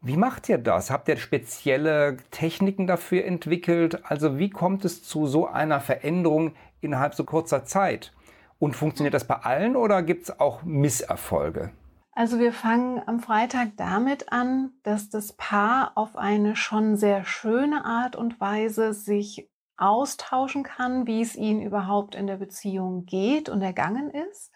Wie 0.00 0.16
macht 0.16 0.48
ihr 0.48 0.58
das? 0.58 0.90
Habt 0.90 1.08
ihr 1.08 1.16
spezielle 1.16 2.16
Techniken 2.32 2.88
dafür 2.88 3.24
entwickelt? 3.24 4.04
Also 4.04 4.38
wie 4.38 4.50
kommt 4.50 4.84
es 4.84 5.04
zu 5.04 5.28
so 5.28 5.46
einer 5.46 5.80
Veränderung 5.80 6.54
innerhalb 6.80 7.14
so 7.14 7.22
kurzer 7.22 7.64
Zeit? 7.64 8.12
Und 8.58 8.74
funktioniert 8.74 9.14
das 9.14 9.26
bei 9.26 9.36
allen 9.36 9.76
oder 9.76 10.02
gibt 10.02 10.24
es 10.24 10.40
auch 10.40 10.64
Misserfolge? 10.64 11.70
Also 12.14 12.38
wir 12.38 12.52
fangen 12.52 13.02
am 13.06 13.18
Freitag 13.18 13.76
damit 13.76 14.32
an, 14.32 14.70
dass 14.84 15.08
das 15.10 15.32
Paar 15.32 15.92
auf 15.96 16.16
eine 16.16 16.54
schon 16.54 16.96
sehr 16.96 17.24
schöne 17.24 17.84
Art 17.84 18.14
und 18.14 18.40
Weise 18.40 18.92
sich 18.94 19.48
austauschen 19.76 20.62
kann, 20.62 21.08
wie 21.08 21.20
es 21.20 21.34
ihnen 21.34 21.60
überhaupt 21.60 22.14
in 22.14 22.28
der 22.28 22.36
Beziehung 22.36 23.04
geht 23.06 23.48
und 23.48 23.62
ergangen 23.62 24.10
ist. 24.10 24.52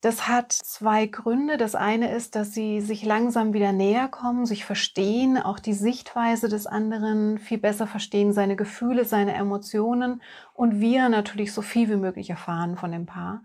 Das 0.00 0.28
hat 0.28 0.52
zwei 0.52 1.06
Gründe. 1.06 1.56
Das 1.56 1.74
eine 1.74 2.12
ist, 2.12 2.36
dass 2.36 2.52
sie 2.54 2.80
sich 2.80 3.04
langsam 3.04 3.52
wieder 3.52 3.72
näher 3.72 4.08
kommen, 4.08 4.46
sich 4.46 4.64
verstehen, 4.64 5.38
auch 5.38 5.58
die 5.60 5.72
Sichtweise 5.72 6.48
des 6.48 6.66
anderen 6.66 7.38
viel 7.38 7.58
besser 7.58 7.86
verstehen, 7.86 8.32
seine 8.32 8.56
Gefühle, 8.56 9.04
seine 9.04 9.34
Emotionen 9.34 10.22
und 10.54 10.80
wir 10.80 11.08
natürlich 11.08 11.52
so 11.52 11.62
viel 11.62 11.88
wie 11.88 11.96
möglich 11.96 12.30
erfahren 12.30 12.76
von 12.76 12.92
dem 12.92 13.06
Paar. 13.06 13.42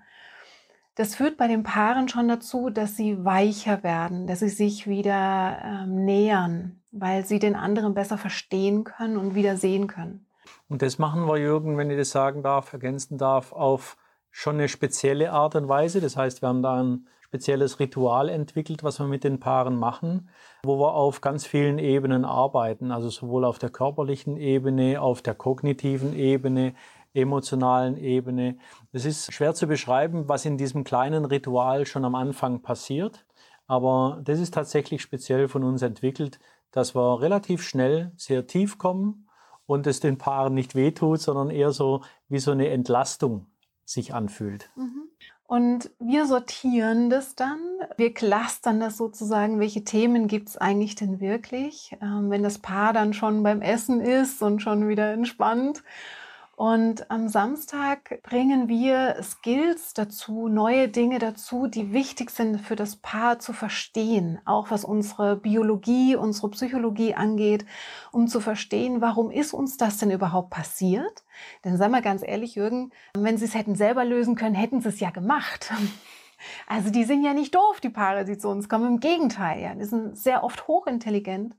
Das 0.95 1.15
führt 1.15 1.38
bei 1.38 1.47
den 1.47 1.63
Paaren 1.63 2.07
schon 2.07 2.27
dazu, 2.27 2.69
dass 2.69 2.95
sie 2.95 3.25
weicher 3.25 3.81
werden, 3.83 4.27
dass 4.27 4.39
sie 4.39 4.50
sich 4.50 4.88
wieder 4.88 5.57
ähm, 5.63 6.05
nähern, 6.05 6.81
weil 6.91 7.25
sie 7.25 7.39
den 7.39 7.55
anderen 7.55 7.95
besser 7.95 8.17
verstehen 8.17 8.83
können 8.83 9.17
und 9.17 9.33
wieder 9.33 9.57
sehen 9.57 9.88
können. 9.88 10.27
Und 10.69 10.81
das 10.81 11.00
machen 11.00 11.25
wir, 11.25 11.38
Jürgen, 11.38 11.77
wenn 11.77 11.89
ich 11.89 11.97
das 11.97 12.12
sagen 12.12 12.43
darf, 12.43 12.73
ergänzen 12.73 13.17
darf, 13.17 13.53
auf 13.53 13.97
schon 14.29 14.55
eine 14.55 14.67
spezielle 14.67 15.31
Art 15.31 15.55
und 15.55 15.67
Weise. 15.67 16.00
Das 16.00 16.15
heißt, 16.15 16.41
wir 16.41 16.50
haben 16.50 16.62
da 16.62 16.81
ein 16.81 17.07
spezielles 17.21 17.79
Ritual 17.79 18.29
entwickelt, 18.29 18.83
was 18.83 19.00
wir 19.00 19.07
mit 19.07 19.23
den 19.23 19.39
Paaren 19.39 19.77
machen, 19.77 20.29
wo 20.63 20.77
wir 20.79 20.93
auf 20.93 21.21
ganz 21.21 21.47
vielen 21.47 21.79
Ebenen 21.79 22.25
arbeiten, 22.25 22.91
also 22.91 23.09
sowohl 23.09 23.45
auf 23.45 23.57
der 23.57 23.71
körperlichen 23.71 24.38
Ebene, 24.38 25.01
auf 25.01 25.23
der 25.23 25.33
kognitiven 25.33 26.15
Ebene, 26.15 26.75
emotionalen 27.13 27.98
Ebene. 27.98 28.58
Es 28.91 29.05
ist 29.05 29.32
schwer 29.32 29.53
zu 29.53 29.67
beschreiben, 29.67 30.27
was 30.27 30.46
in 30.46 30.58
diesem 30.58 30.84
kleinen 30.84 31.25
Ritual 31.25 31.86
schon 31.86 32.05
am 32.05 32.15
Anfang 32.15 32.62
passiert, 32.62 33.25
aber 33.67 34.22
das 34.24 34.39
ist 34.39 34.53
tatsächlich 34.53 35.01
speziell 35.01 35.48
von 35.48 35.63
uns 35.63 35.82
entwickelt, 35.82 36.39
dass 36.72 36.96
wir 36.96 37.22
relativ 37.22 37.63
schnell 37.63 38.12
sehr 38.17 38.48
tief 38.48 38.77
kommen 38.77 39.27
und 39.65 39.88
es 39.88 40.00
den 40.00 40.17
Paaren 40.17 40.53
nicht 40.53 40.75
wehtut, 40.75 41.22
sondern 41.22 41.50
eher 41.50 41.72
so 41.72 42.01
wie 42.27 42.39
so 42.39 42.51
eine 42.51 42.70
Entlastung 42.70 43.48
sich 43.86 44.13
anfühlt. 44.13 44.70
Mhm. 44.75 45.03
Und 45.46 45.91
wir 46.00 46.25
sortieren 46.25 47.12
das 47.12 47.36
dann. 47.36 47.60
Wir 47.96 48.13
clustern 48.13 48.79
das 48.79 48.98
sozusagen, 48.98 49.60
welche 49.60 49.84
Themen 49.84 50.27
gibt 50.27 50.50
es 50.50 50.58
eigentlich 50.58 50.96
denn 50.96 51.20
wirklich, 51.20 51.96
ähm, 52.01 52.32
wenn 52.32 52.41
das 52.41 52.58
Paar 52.58 52.91
dann 52.91 53.13
schon 53.13 53.43
beim 53.43 53.62
Essen 53.62 54.01
ist 54.01 54.41
und 54.41 54.62
schon 54.62 54.88
wieder 54.88 55.13
entspannt 55.13 55.84
und 56.55 57.10
am 57.10 57.29
Samstag 57.29 58.22
bringen 58.22 58.67
wir 58.67 59.17
Skills 59.24 59.95
dazu, 59.95 60.48
neue 60.48 60.88
Dinge 60.88 61.17
dazu, 61.17 61.65
die 61.65 61.93
wichtig 61.93 62.29
sind 62.29 62.62
für 62.62 62.75
das 62.75 62.95
Paar 62.95 63.39
zu 63.39 63.53
verstehen, 63.53 64.39
auch 64.45 64.69
was 64.69 64.86
unsere 64.86 65.36
Biologie, 65.36 66.15
unsere 66.15 66.50
Psychologie 66.51 67.15
angeht, 67.15 67.65
um 68.12 68.27
zu 68.27 68.39
verstehen, 68.39 69.01
warum 69.01 69.31
ist 69.31 69.53
uns 69.53 69.77
das 69.77 69.98
denn 69.98 70.12
überhaupt 70.12 70.51
passiert? 70.51 71.24
Denn 71.65 71.75
sei 71.77 71.89
mal 71.89 72.03
ganz 72.03 72.22
ehrlich, 72.24 72.53
Jürgen, 72.53 72.91
wenn 73.17 73.38
Sie 73.38 73.45
es 73.45 73.55
hätten 73.55 73.74
selber 73.74 74.05
lösen 74.05 74.36
können, 74.36 74.55
hätten 74.55 74.81
Sie 74.81 74.89
es 74.89 75.00
ja 75.00 75.10
gemacht. 75.10 75.72
Also 76.67 76.89
die 76.89 77.05
sind 77.05 77.24
ja 77.24 77.33
nicht 77.33 77.55
doof, 77.55 77.79
die 77.79 77.89
Paare, 77.89 78.25
die 78.25 78.38
zu 78.38 78.50
uns 78.50 78.67
kommen. 78.67 78.86
Im 78.86 79.00
Gegenteil, 79.00 79.62
ja, 79.62 79.75
die 79.75 79.86
sind 79.86 80.17
sehr 80.17 80.43
oft 80.43 80.67
hochintelligent 80.67 81.55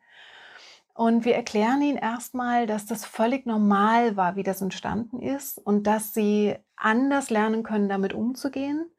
und 0.94 1.24
wir 1.24 1.34
erklären 1.34 1.82
ihnen 1.82 1.98
erstmal, 1.98 2.66
dass 2.66 2.86
das 2.86 3.04
völlig 3.04 3.46
normal 3.46 4.16
war, 4.16 4.36
wie 4.36 4.44
das 4.44 4.62
entstanden 4.62 5.20
ist 5.20 5.58
und 5.58 5.88
dass 5.88 6.14
sie 6.14 6.54
anders 6.76 7.30
lernen 7.30 7.64
können, 7.64 7.88
damit 7.88 8.14
umzugehen 8.14 8.90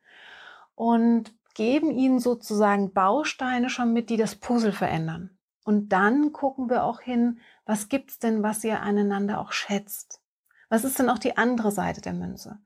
und 0.76 1.34
geben 1.54 1.92
ihnen 1.92 2.20
sozusagen 2.20 2.92
Bausteine 2.92 3.70
schon 3.70 3.94
mit, 3.94 4.10
die 4.10 4.18
das 4.18 4.36
Puzzle 4.36 4.74
verändern. 4.74 5.38
Und 5.64 5.90
dann 5.90 6.34
gucken 6.34 6.70
wir 6.70 6.84
auch 6.84 7.00
hin, 7.00 7.40
was 7.66 7.88
gibt's 7.88 8.20
denn, 8.20 8.44
was 8.44 8.64
ihr 8.66 8.82
aneinander 8.82 9.40
auch 9.40 9.54
schätzt? 9.54 10.22
Was 10.70 10.84
ist 10.84 10.98
denn 11.00 11.10
auch 11.10 11.20
die 11.20 11.38
andere 11.38 11.72
Seite 11.72 12.02
der 12.02 12.14
Münze? 12.14 12.60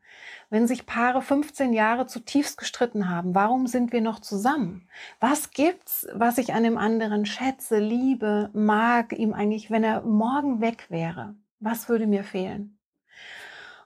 Wenn 0.49 0.67
sich 0.67 0.85
Paare 0.85 1.21
15 1.21 1.73
Jahre 1.73 2.07
zutiefst 2.07 2.57
gestritten 2.57 3.09
haben, 3.09 3.35
warum 3.35 3.67
sind 3.67 3.91
wir 3.91 4.01
noch 4.01 4.19
zusammen? 4.19 4.87
Was 5.19 5.51
gibt's, 5.51 6.07
was 6.13 6.37
ich 6.37 6.53
an 6.53 6.63
dem 6.63 6.77
anderen 6.77 7.25
schätze, 7.25 7.79
liebe, 7.79 8.49
mag, 8.53 9.13
ihm 9.17 9.33
eigentlich, 9.33 9.69
wenn 9.69 9.83
er 9.83 10.01
morgen 10.01 10.61
weg 10.61 10.85
wäre? 10.89 11.35
Was 11.59 11.89
würde 11.89 12.07
mir 12.07 12.23
fehlen? 12.23 12.79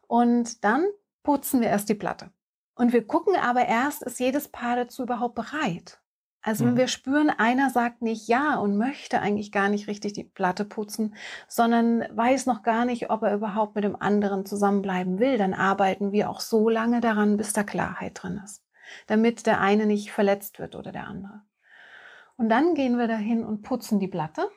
Und 0.08 0.63
dann 0.63 0.86
putzen 1.24 1.62
wir 1.62 1.70
erst 1.70 1.89
die 1.89 1.96
Platte. 1.96 2.32
Und 2.75 2.93
wir 2.93 3.05
gucken 3.05 3.36
aber 3.36 3.65
erst, 3.65 4.03
ist 4.03 4.20
jedes 4.20 4.48
Paar 4.48 4.75
dazu 4.75 5.03
überhaupt 5.03 5.36
bereit? 5.36 6.03
Also 6.46 6.66
wenn 6.66 6.76
wir 6.76 6.90
spüren, 6.90 7.30
einer 7.30 7.70
sagt 7.70 8.02
nicht 8.02 8.28
ja 8.28 8.58
und 8.58 8.78
möchte 8.78 9.22
eigentlich 9.22 9.54
gar 9.54 9.70
nicht 9.70 9.88
richtig 9.88 10.12
die 10.12 10.26
Platte 10.26 10.66
putzen, 10.66 11.16
sondern 11.48 12.04
weiß 12.12 12.48
noch 12.48 12.64
gar 12.64 12.84
nicht, 12.84 13.10
ob 13.10 13.24
er 13.24 13.34
überhaupt 13.34 13.76
mit 13.76 13.86
dem 13.86 13.96
anderen 13.96 14.46
zusammenbleiben 14.46 15.20
will, 15.20 15.38
dann 15.38 15.54
arbeiten 15.54 16.12
wir 16.12 16.30
auch 16.30 16.42
so 16.42 16.68
lange 16.68 17.00
daran, 17.00 17.38
bis 17.38 17.54
da 17.54 17.64
Klarheit 17.64 18.22
drin 18.22 18.42
ist, 18.44 18.62
damit 19.08 19.46
der 19.46 19.62
eine 19.62 19.86
nicht 19.86 20.12
verletzt 20.12 20.60
wird 20.60 20.76
oder 20.76 20.92
der 20.92 21.08
andere. 21.08 21.42
Und 22.36 22.50
dann 22.50 22.76
gehen 22.76 22.98
wir 22.98 23.08
dahin 23.08 23.46
und 23.46 23.62
putzen 23.62 24.02
die 24.02 24.10
Platte. 24.10 24.50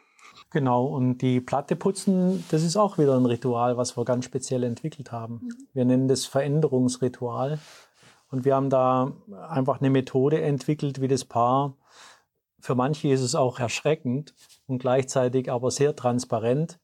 Genau, 0.50 0.86
und 0.86 1.18
die 1.18 1.40
Platte 1.40 1.76
putzen, 1.76 2.44
das 2.50 2.64
ist 2.64 2.76
auch 2.76 2.98
wieder 2.98 3.16
ein 3.16 3.26
Ritual, 3.26 3.76
was 3.76 3.96
wir 3.96 4.04
ganz 4.04 4.24
speziell 4.24 4.64
entwickelt 4.64 5.12
haben. 5.12 5.34
Mhm. 5.34 5.68
Wir 5.72 5.84
nennen 5.84 6.08
das 6.08 6.26
Veränderungsritual. 6.26 7.58
Und 8.30 8.44
wir 8.44 8.54
haben 8.54 8.70
da 8.70 9.12
einfach 9.48 9.80
eine 9.80 9.90
Methode 9.90 10.40
entwickelt, 10.42 11.00
wie 11.00 11.08
das 11.08 11.24
Paar, 11.24 11.76
für 12.60 12.74
manche 12.74 13.08
ist 13.08 13.20
es 13.20 13.34
auch 13.34 13.60
erschreckend 13.60 14.34
und 14.66 14.78
gleichzeitig 14.78 15.50
aber 15.50 15.70
sehr 15.70 15.94
transparent, 15.94 16.80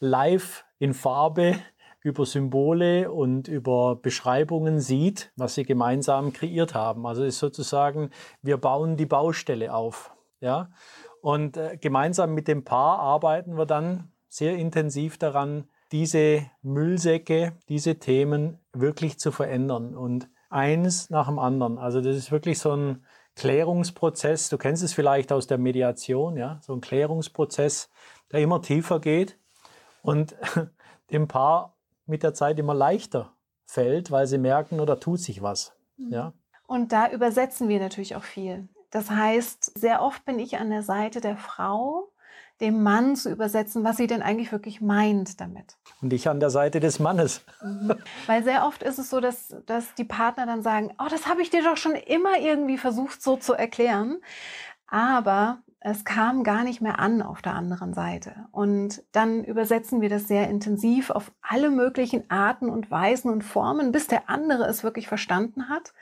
live 0.00 0.64
in 0.78 0.92
Farbe 0.92 1.56
über 2.02 2.26
Symbole 2.26 3.10
und 3.10 3.48
über 3.48 3.96
Beschreibungen 3.96 4.80
sieht, 4.80 5.32
was 5.36 5.54
sie 5.54 5.64
gemeinsam 5.64 6.32
kreiert 6.32 6.74
haben. 6.74 7.06
Also 7.06 7.24
ist 7.24 7.38
sozusagen, 7.38 8.10
wir 8.42 8.58
bauen 8.58 8.96
die 8.96 9.06
Baustelle 9.06 9.72
auf. 9.72 10.14
Ja? 10.40 10.70
Und 11.22 11.56
äh, 11.56 11.78
gemeinsam 11.80 12.34
mit 12.34 12.48
dem 12.48 12.64
Paar 12.64 12.98
arbeiten 12.98 13.56
wir 13.56 13.64
dann 13.66 14.12
sehr 14.28 14.56
intensiv 14.56 15.16
daran, 15.16 15.68
diese 15.92 16.44
Müllsäcke, 16.60 17.52
diese 17.68 17.98
Themen 18.00 18.58
wirklich 18.72 19.18
zu 19.18 19.30
verändern. 19.30 19.96
Und 19.96 20.28
eins 20.54 21.10
nach 21.10 21.26
dem 21.26 21.38
anderen. 21.38 21.78
Also 21.78 22.00
das 22.00 22.16
ist 22.16 22.30
wirklich 22.30 22.58
so 22.58 22.74
ein 22.74 23.04
Klärungsprozess. 23.36 24.48
Du 24.48 24.56
kennst 24.56 24.82
es 24.82 24.92
vielleicht 24.92 25.32
aus 25.32 25.46
der 25.46 25.58
Mediation, 25.58 26.36
ja, 26.36 26.60
so 26.62 26.72
ein 26.72 26.80
Klärungsprozess, 26.80 27.90
der 28.32 28.40
immer 28.40 28.62
tiefer 28.62 29.00
geht 29.00 29.38
und 30.02 30.36
dem 31.10 31.28
Paar 31.28 31.74
mit 32.06 32.22
der 32.22 32.34
Zeit 32.34 32.58
immer 32.58 32.74
leichter 32.74 33.32
fällt, 33.66 34.10
weil 34.10 34.26
sie 34.26 34.38
merken, 34.38 34.80
oder 34.80 35.00
tut 35.00 35.20
sich 35.20 35.42
was. 35.42 35.72
Mhm. 35.96 36.12
Ja. 36.12 36.32
Und 36.66 36.92
da 36.92 37.10
übersetzen 37.10 37.68
wir 37.68 37.80
natürlich 37.80 38.14
auch 38.14 38.22
viel. 38.22 38.68
Das 38.90 39.10
heißt, 39.10 39.76
sehr 39.78 40.02
oft 40.02 40.24
bin 40.24 40.38
ich 40.38 40.58
an 40.58 40.70
der 40.70 40.82
Seite 40.82 41.20
der 41.20 41.36
Frau, 41.36 42.12
dem 42.60 42.82
Mann 42.82 43.16
zu 43.16 43.30
übersetzen, 43.30 43.84
was 43.84 43.96
sie 43.96 44.06
denn 44.06 44.22
eigentlich 44.22 44.52
wirklich 44.52 44.80
meint 44.80 45.40
damit. 45.40 45.76
Und 46.00 46.12
ich 46.12 46.28
an 46.28 46.40
der 46.40 46.50
Seite 46.50 46.80
des 46.80 46.98
Mannes. 46.98 47.44
Mhm. 47.62 47.94
Weil 48.26 48.44
sehr 48.44 48.66
oft 48.66 48.82
ist 48.82 48.98
es 48.98 49.10
so, 49.10 49.20
dass, 49.20 49.54
dass 49.66 49.94
die 49.94 50.04
Partner 50.04 50.46
dann 50.46 50.62
sagen, 50.62 50.92
oh, 50.98 51.08
das 51.10 51.26
habe 51.26 51.42
ich 51.42 51.50
dir 51.50 51.62
doch 51.62 51.76
schon 51.76 51.94
immer 51.94 52.38
irgendwie 52.38 52.78
versucht 52.78 53.22
so 53.22 53.36
zu 53.36 53.54
erklären. 53.54 54.18
Aber 54.86 55.58
es 55.80 56.04
kam 56.04 56.44
gar 56.44 56.64
nicht 56.64 56.80
mehr 56.80 56.98
an 56.98 57.20
auf 57.20 57.42
der 57.42 57.54
anderen 57.54 57.92
Seite. 57.92 58.32
Und 58.52 59.02
dann 59.12 59.44
übersetzen 59.44 60.00
wir 60.00 60.08
das 60.08 60.26
sehr 60.26 60.48
intensiv 60.48 61.10
auf 61.10 61.30
alle 61.42 61.70
möglichen 61.70 62.30
Arten 62.30 62.70
und 62.70 62.90
Weisen 62.90 63.30
und 63.30 63.42
Formen, 63.42 63.92
bis 63.92 64.06
der 64.06 64.30
andere 64.30 64.64
es 64.64 64.82
wirklich 64.82 65.08
verstanden 65.08 65.68
hat 65.68 65.92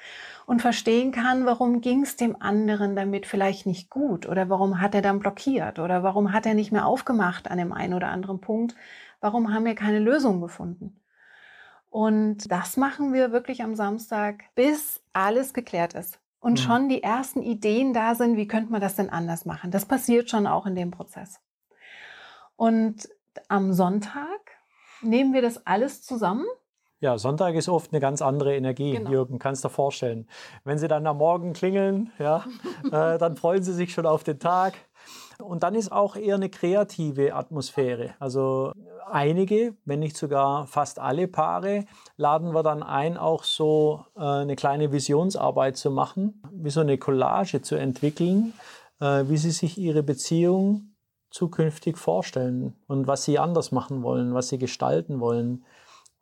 und 0.47 0.63
verstehen 0.63 1.13
kann, 1.13 1.47
warum 1.47 1.81
ging 1.81 2.03
es 2.03 2.17
dem 2.17 2.41
anderen 2.41 2.97
damit 2.97 3.27
vielleicht 3.27 3.67
nicht 3.67 3.91
gut 3.91 4.27
oder 4.27 4.49
warum 4.49 4.81
hat 4.81 4.95
er 4.95 5.03
dann 5.03 5.21
blockiert 5.21 5.79
oder 5.79 6.03
warum 6.03 6.33
hat 6.33 6.47
er 6.47 6.55
nicht 6.55 6.73
mehr 6.73 6.87
aufgemacht 6.87 7.51
an 7.51 7.59
dem 7.59 7.73
einen 7.73 7.95
oder 7.95 8.09
anderen 8.09 8.41
Punkt, 8.41 8.75
warum 9.21 9.53
haben 9.53 9.65
wir 9.65 9.75
keine 9.75 9.99
Lösung 9.99 10.41
gefunden. 10.41 11.01
Und 11.91 12.51
das 12.51 12.77
machen 12.77 13.13
wir 13.13 13.33
wirklich 13.33 13.63
am 13.63 13.75
Samstag, 13.75 14.45
bis 14.55 15.03
alles 15.13 15.53
geklärt 15.53 15.95
ist 15.95 16.19
und 16.41 16.53
mhm. 16.53 16.57
schon 16.57 16.89
die 16.89 17.03
ersten 17.03 17.43
Ideen 17.43 17.93
da 17.95 18.15
sind, 18.15 18.37
wie 18.37 18.49
könnte 18.49 18.73
man 18.73 18.81
das 18.81 18.97
denn 18.97 19.11
anders 19.11 19.45
machen. 19.45 19.71
Das 19.71 19.87
passiert 19.87 20.29
schon 20.29 20.47
auch 20.47 20.67
in 20.67 20.75
dem 20.75 20.91
Prozess. 20.91 21.41
Und 22.57 23.09
am 23.49 23.73
Sonntag 23.73 24.41
nehmen 25.03 25.33
wir 25.33 25.43
das 25.43 25.67
alles 25.67 26.03
zusammen. 26.03 26.47
Ja, 27.03 27.19
Sonntag 27.19 27.57
ist 27.57 27.69
oft 27.69 27.93
eine 27.93 27.99
ganz 27.99 28.23
andere 28.23 28.55
Energie, 28.55 28.93
genau. 28.93 29.11
Jürgen, 29.11 29.41
kannst 29.41 29.65
du 29.65 29.69
dir 29.69 29.75
vorstellen. 29.75 30.29
Wenn 30.63 30.79
Sie 30.79 30.87
dann 30.87 31.05
am 31.09 31.19
Morgen 31.19 31.53
klingeln, 31.53 32.13
ja, 32.21 32.45
äh, 32.93 33.19
dann 33.19 33.35
freuen 33.35 33.65
Sie 33.65 33.73
sich 33.73 33.93
schon 33.93 34.07
auf 34.07 34.23
den 34.23 34.39
Tag. 34.39 34.75
Und 35.43 35.65
dann 35.65 35.75
ist 35.75 35.91
auch 35.91 36.15
eher 36.15 36.37
eine 36.37 36.49
kreative 36.49 37.35
Atmosphäre. 37.35 38.15
Also 38.21 38.71
einige, 39.11 39.75
wenn 39.85 39.99
nicht 39.99 40.17
sogar 40.17 40.69
fast 40.69 41.01
alle 41.01 41.27
Paare, 41.27 41.87
laden 42.17 42.55
wir 42.55 42.63
dann 42.63 42.85
ein, 42.85 43.17
auch 43.17 43.43
so 43.43 44.05
äh, 44.15 44.21
eine 44.21 44.55
kleine 44.55 44.93
Visionsarbeit 44.93 45.77
zu 45.77 45.91
machen, 45.91 46.41
wie 46.53 46.71
so 46.71 46.83
eine 46.83 46.99
Collage 46.99 47.63
zu 47.63 47.75
entwickeln, 47.75 48.53
äh, 49.01 49.25
wie 49.27 49.39
sie 49.39 49.51
sich 49.51 49.77
ihre 49.77 50.05
Beziehung 50.05 50.95
zukünftig 51.31 51.99
vorstellen 51.99 52.77
und 52.87 53.09
was 53.09 53.25
sie 53.25 53.41
anders 53.41 53.73
machen 53.73 54.05
wollen, 54.05 54.35
was 54.35 54.51
sie 54.51 54.59
gestalten 54.59 55.19
wollen. 55.19 55.65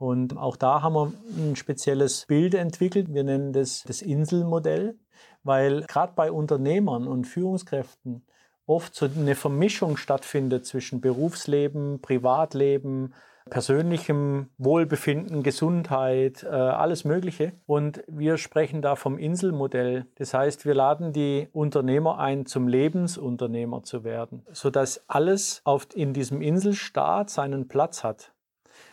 Und 0.00 0.38
auch 0.38 0.56
da 0.56 0.80
haben 0.80 0.94
wir 0.94 1.12
ein 1.36 1.56
spezielles 1.56 2.24
Bild 2.24 2.54
entwickelt. 2.54 3.12
Wir 3.12 3.22
nennen 3.22 3.52
das 3.52 3.84
das 3.86 4.00
Inselmodell, 4.00 4.98
weil 5.42 5.82
gerade 5.82 6.14
bei 6.16 6.32
Unternehmern 6.32 7.06
und 7.06 7.26
Führungskräften 7.26 8.24
oft 8.64 8.94
so 8.94 9.04
eine 9.04 9.34
Vermischung 9.34 9.98
stattfindet 9.98 10.64
zwischen 10.64 11.02
Berufsleben, 11.02 12.00
Privatleben, 12.00 13.12
persönlichem 13.50 14.48
Wohlbefinden, 14.56 15.42
Gesundheit, 15.42 16.44
äh, 16.44 16.48
alles 16.48 17.04
Mögliche. 17.04 17.52
Und 17.66 18.02
wir 18.08 18.38
sprechen 18.38 18.80
da 18.80 18.96
vom 18.96 19.18
Inselmodell. 19.18 20.06
Das 20.14 20.32
heißt, 20.32 20.64
wir 20.64 20.74
laden 20.74 21.12
die 21.12 21.48
Unternehmer 21.52 22.18
ein, 22.18 22.46
zum 22.46 22.68
Lebensunternehmer 22.68 23.82
zu 23.82 24.02
werden, 24.02 24.46
sodass 24.50 25.04
alles 25.08 25.62
in 25.94 26.14
diesem 26.14 26.40
Inselstaat 26.40 27.28
seinen 27.28 27.68
Platz 27.68 28.02
hat. 28.02 28.32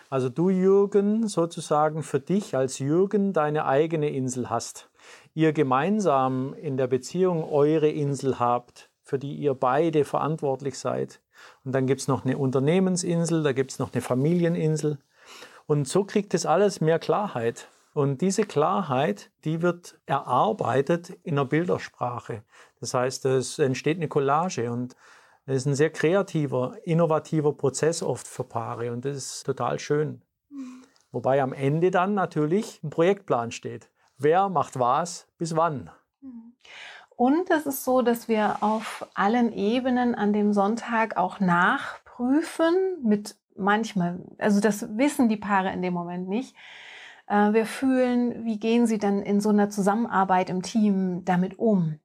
Also 0.10 0.30
du, 0.30 0.50
Jürgen, 0.50 1.28
sozusagen 1.28 2.04
für 2.04 2.20
dich 2.20 2.56
als 2.56 2.80
Jürgen 2.80 3.34
deine 3.34 3.66
eigene 3.66 4.10
Insel 4.10 4.50
hast. 4.50 4.90
Ihr 5.34 5.54
gemeinsam 5.54 6.54
in 6.54 6.78
der 6.78 6.88
Beziehung 6.88 7.44
eure 7.44 7.90
Insel 7.90 8.40
habt 8.40 8.90
für 9.08 9.18
die 9.18 9.36
ihr 9.36 9.54
beide 9.54 10.04
verantwortlich 10.04 10.78
seid. 10.78 11.22
Und 11.64 11.72
dann 11.72 11.88
gibt 11.88 12.02
es 12.02 12.08
noch 12.08 12.26
eine 12.26 12.38
Unternehmensinsel, 12.38 13.42
da 13.42 13.54
gibt 13.54 13.72
es 13.72 13.80
noch 13.80 13.94
eine 13.94 14.02
Familieninsel. 14.02 14.98
Und 15.66 15.88
so 15.88 16.04
kriegt 16.04 16.34
es 16.34 16.46
alles 16.46 16.82
mehr 16.82 17.00
Klarheit. 17.00 17.70
Und 17.94 18.22
diese 18.22 18.44
Klarheit, 18.44 19.32
die 19.44 19.62
wird 19.62 19.98
erarbeitet 20.06 21.10
in 21.24 21.36
einer 21.36 21.46
Bildersprache. 21.46 22.44
Das 22.80 22.94
heißt, 22.94 23.26
es 23.26 23.60
entsteht 23.60 23.98
eine 23.98 24.08
Collage 24.08 24.72
und 24.72 24.96
es 25.48 25.56
ist 25.58 25.66
ein 25.66 25.76
sehr 25.76 25.90
kreativer, 25.90 26.76
innovativer 26.84 27.54
Prozess 27.54 28.04
oft 28.04 28.28
für 28.28 28.44
Paare 28.44 28.92
und 28.92 29.06
das 29.06 29.16
ist 29.16 29.44
total 29.46 29.80
schön. 29.80 30.22
Wobei 31.12 31.42
am 31.42 31.54
Ende 31.54 31.90
dann 31.90 32.14
natürlich 32.14 32.84
ein 32.84 32.90
Projektplan 32.90 33.52
steht. 33.52 33.90
Wer 34.18 34.50
macht 34.50 34.78
was 34.78 35.28
bis 35.38 35.56
wann? 35.56 35.90
Und 37.16 37.50
es 37.50 37.66
ist 37.66 37.86
so, 37.86 38.02
dass 38.02 38.28
wir 38.28 38.58
auf 38.62 39.08
allen 39.16 39.54
Ebenen 39.54 40.16
an 40.16 40.34
dem 40.34 40.52
Sonntag 40.52 41.16
auch 41.16 41.40
nachprüfen 41.40 42.76
mit 43.02 43.38
manchmal, 43.56 44.20
also 44.38 44.60
das 44.60 44.98
wissen 44.98 45.30
die 45.30 45.38
Paare 45.38 45.72
in 45.72 45.82
dem 45.82 45.94
Moment 45.94 46.28
nicht. 46.28 46.56
Äh, 47.26 47.54
wir 47.54 47.66
fühlen, 47.66 48.46
wie 48.46 48.60
gehen 48.60 48.86
sie 48.86 48.98
dann 48.98 49.22
in 49.22 49.40
so 49.40 49.50
einer 49.50 49.70
Zusammenarbeit 49.70 50.50
im 50.50 50.62
Team 50.62 51.24
damit 51.24 51.58
um? 51.58 52.00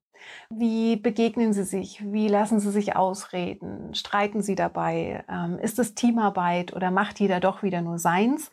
Wie 0.51 0.97
begegnen 0.97 1.53
sie 1.53 1.65
sich? 1.65 2.03
Wie 2.13 2.29
lassen 2.29 2.61
sie 2.61 2.71
sich 2.71 2.97
ausreden? 2.97 3.95
Streiten 3.95 4.43
sie 4.43 4.55
dabei? 4.55 5.25
Ähm, 5.29 5.59
ist 5.59 5.79
es 5.79 5.95
Teamarbeit 5.95 6.75
oder 6.75 6.91
macht 6.91 7.21
jeder 7.21 7.41
doch 7.41 7.63
wieder 7.63 7.83
nur 7.83 7.99
seins? 7.99 8.51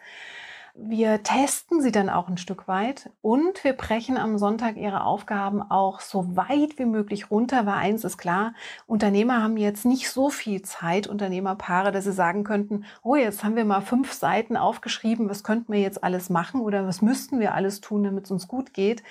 Wir 0.81 1.23
testen 1.23 1.81
sie 1.81 1.91
dann 1.91 2.09
auch 2.09 2.29
ein 2.29 2.37
Stück 2.37 2.69
weit 2.69 3.09
und 3.21 3.65
wir 3.65 3.73
brechen 3.73 4.17
am 4.17 4.37
Sonntag 4.37 4.77
ihre 4.77 5.03
Aufgaben 5.03 5.61
auch 5.61 5.99
so 5.99 6.37
weit 6.37 6.77
wie 6.77 6.85
möglich 6.85 7.29
runter, 7.29 7.65
weil 7.65 7.73
eins 7.73 8.05
ist 8.05 8.17
klar, 8.17 8.53
Unternehmer 8.87 9.43
haben 9.43 9.57
jetzt 9.57 9.85
nicht 9.85 10.09
so 10.09 10.29
viel 10.29 10.61
Zeit, 10.61 11.07
Unternehmerpaare, 11.07 11.91
dass 11.91 12.05
sie 12.05 12.13
sagen 12.13 12.45
könnten, 12.45 12.85
oh, 13.03 13.15
jetzt 13.15 13.43
haben 13.43 13.57
wir 13.57 13.65
mal 13.65 13.81
fünf 13.81 14.13
Seiten 14.13 14.55
aufgeschrieben, 14.55 15.29
was 15.29 15.43
könnten 15.43 15.73
wir 15.73 15.81
jetzt 15.81 16.01
alles 16.01 16.29
machen 16.29 16.61
oder 16.61 16.87
was 16.87 17.01
müssten 17.01 17.41
wir 17.41 17.55
alles 17.55 17.81
tun, 17.81 18.05
damit 18.05 18.25
es 18.25 18.31
uns 18.31 18.47
gut 18.47 18.73
geht. 18.73 19.03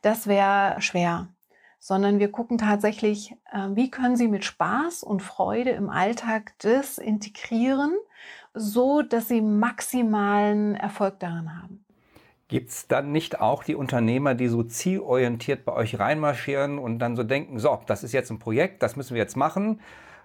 Das 0.00 0.26
wäre 0.26 0.80
schwer 0.80 1.28
sondern 1.82 2.20
wir 2.20 2.30
gucken 2.30 2.58
tatsächlich, 2.58 3.32
äh, 3.52 3.66
wie 3.74 3.90
können 3.90 4.14
Sie 4.14 4.28
mit 4.28 4.44
Spaß 4.44 5.02
und 5.02 5.20
Freude 5.20 5.70
im 5.70 5.90
Alltag 5.90 6.52
das 6.58 6.96
integrieren, 6.96 7.92
so 8.54 9.02
dass 9.02 9.26
Sie 9.26 9.40
maximalen 9.40 10.76
Erfolg 10.76 11.18
daran 11.18 11.60
haben. 11.60 11.84
Gibt 12.46 12.70
es 12.70 12.86
dann 12.86 13.10
nicht 13.10 13.40
auch 13.40 13.64
die 13.64 13.74
Unternehmer, 13.74 14.36
die 14.36 14.46
so 14.46 14.62
zielorientiert 14.62 15.64
bei 15.64 15.72
euch 15.72 15.98
reinmarschieren 15.98 16.78
und 16.78 17.00
dann 17.00 17.16
so 17.16 17.24
denken, 17.24 17.58
so, 17.58 17.76
das 17.86 18.04
ist 18.04 18.12
jetzt 18.12 18.30
ein 18.30 18.38
Projekt, 18.38 18.84
das 18.84 18.94
müssen 18.94 19.14
wir 19.14 19.20
jetzt 19.20 19.36
machen 19.36 19.80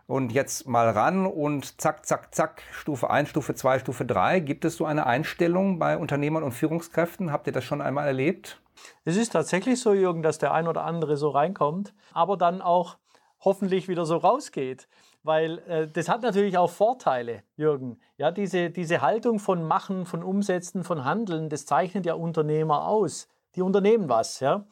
und 0.06 0.32
jetzt 0.32 0.68
mal 0.68 0.88
ran 0.88 1.26
und 1.26 1.82
zack, 1.82 2.06
zack, 2.06 2.36
zack, 2.36 2.62
Stufe 2.72 3.10
1, 3.10 3.30
Stufe 3.30 3.56
2, 3.56 3.80
Stufe 3.80 4.06
3. 4.06 4.42
Gibt 4.42 4.64
es 4.64 4.76
so 4.76 4.86
eine 4.86 5.08
Einstellung 5.08 5.80
bei 5.80 5.98
Unternehmern 5.98 6.44
und 6.44 6.52
Führungskräften? 6.52 7.32
Habt 7.32 7.48
ihr 7.48 7.54
das 7.54 7.64
schon 7.64 7.82
einmal 7.82 8.06
erlebt? 8.06 8.62
Es 9.04 9.16
ist 9.18 9.34
tatsächlich 9.34 9.80
so, 9.80 9.94
Jürgen, 9.94 10.24
dass 10.24 10.38
der 10.38 10.54
ein 10.54 10.68
oder 10.68 10.84
andere 10.84 11.18
so 11.18 11.30
reinkommt, 11.30 11.94
aber 12.14 12.38
dann 12.38 12.62
auch 12.62 12.98
hoffentlich 13.40 13.88
wieder 13.88 14.06
so 14.06 14.18
rausgeht. 14.18 14.88
Weil 15.24 15.60
äh, 15.68 15.88
das 15.88 16.08
hat 16.08 16.22
natürlich 16.22 16.58
auch 16.58 16.70
Vorteile, 16.70 17.44
Jürgen. 17.56 18.00
Ja, 18.18 18.32
diese, 18.32 18.70
diese 18.70 19.02
Haltung 19.02 19.40
von 19.40 19.64
Machen, 19.64 20.06
von 20.06 20.24
Umsetzen, 20.24 20.84
von 20.84 21.04
Handeln, 21.04 21.50
das 21.50 21.66
zeichnet 21.66 22.06
ja 22.06 22.14
Unternehmer 22.14 22.88
aus. 22.88 23.28
Die 23.56 23.62
unternehmen 23.62 24.08
was, 24.08 24.40
ja. 24.40 24.66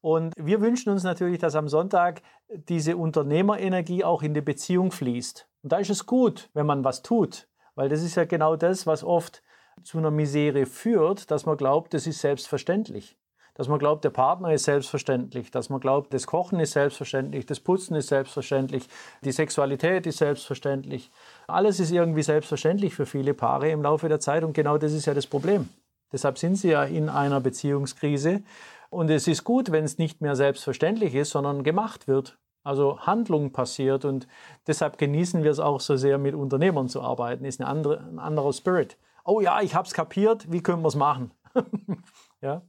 Und 0.00 0.34
wir 0.36 0.60
wünschen 0.60 0.90
uns 0.90 1.02
natürlich, 1.02 1.38
dass 1.38 1.54
am 1.54 1.68
Sonntag 1.68 2.20
diese 2.48 2.98
Unternehmerenergie 2.98 4.04
auch 4.04 4.22
in 4.22 4.34
die 4.34 4.42
Beziehung 4.42 4.90
fließt. 4.90 5.48
Und 5.62 5.72
da 5.72 5.78
ist 5.78 5.88
es 5.88 6.04
gut, 6.04 6.50
wenn 6.52 6.66
man 6.66 6.84
was 6.84 7.00
tut, 7.00 7.48
weil 7.74 7.88
das 7.88 8.02
ist 8.02 8.16
ja 8.16 8.26
genau 8.26 8.56
das, 8.56 8.86
was 8.86 9.02
oft 9.02 9.42
zu 9.82 9.96
einer 9.96 10.10
Misere 10.10 10.66
führt, 10.66 11.30
dass 11.30 11.46
man 11.46 11.56
glaubt, 11.56 11.94
das 11.94 12.06
ist 12.06 12.20
selbstverständlich 12.20 13.16
dass 13.54 13.68
man 13.68 13.78
glaubt, 13.78 14.04
der 14.04 14.10
Partner 14.10 14.52
ist 14.52 14.64
selbstverständlich, 14.64 15.50
dass 15.50 15.70
man 15.70 15.80
glaubt, 15.80 16.12
das 16.12 16.26
Kochen 16.26 16.60
ist 16.60 16.72
selbstverständlich, 16.72 17.46
das 17.46 17.60
Putzen 17.60 17.94
ist 17.94 18.08
selbstverständlich, 18.08 18.88
die 19.24 19.32
Sexualität 19.32 20.06
ist 20.06 20.18
selbstverständlich. 20.18 21.10
Alles 21.46 21.80
ist 21.80 21.92
irgendwie 21.92 22.22
selbstverständlich 22.22 22.94
für 22.94 23.06
viele 23.06 23.32
Paare 23.32 23.70
im 23.70 23.82
Laufe 23.82 24.08
der 24.08 24.20
Zeit 24.20 24.44
und 24.44 24.52
genau 24.52 24.76
das 24.76 24.92
ist 24.92 25.06
ja 25.06 25.14
das 25.14 25.26
Problem. 25.26 25.68
Deshalb 26.12 26.38
sind 26.38 26.56
sie 26.56 26.70
ja 26.70 26.84
in 26.84 27.08
einer 27.08 27.40
Beziehungskrise 27.40 28.42
und 28.90 29.10
es 29.10 29.26
ist 29.28 29.44
gut, 29.44 29.72
wenn 29.72 29.84
es 29.84 29.98
nicht 29.98 30.20
mehr 30.20 30.36
selbstverständlich 30.36 31.14
ist, 31.14 31.30
sondern 31.30 31.64
gemacht 31.64 32.06
wird. 32.08 32.38
Also 32.64 33.00
Handlung 33.00 33.52
passiert 33.52 34.04
und 34.04 34.26
deshalb 34.66 34.96
genießen 34.98 35.44
wir 35.44 35.50
es 35.50 35.60
auch 35.60 35.80
so 35.80 35.96
sehr, 35.96 36.18
mit 36.18 36.34
Unternehmern 36.34 36.88
zu 36.88 37.02
arbeiten. 37.02 37.44
Ist 37.44 37.60
eine 37.60 37.68
andere, 37.68 37.98
ein 37.98 38.18
anderer 38.18 38.52
Spirit. 38.52 38.96
Oh 39.24 39.40
ja, 39.40 39.60
ich 39.60 39.74
habe 39.74 39.86
es 39.86 39.92
kapiert, 39.92 40.50
wie 40.50 40.62
können 40.62 40.82
wir 40.82 40.88
es 40.88 40.96
machen? 40.96 41.32
ja. 42.40 42.62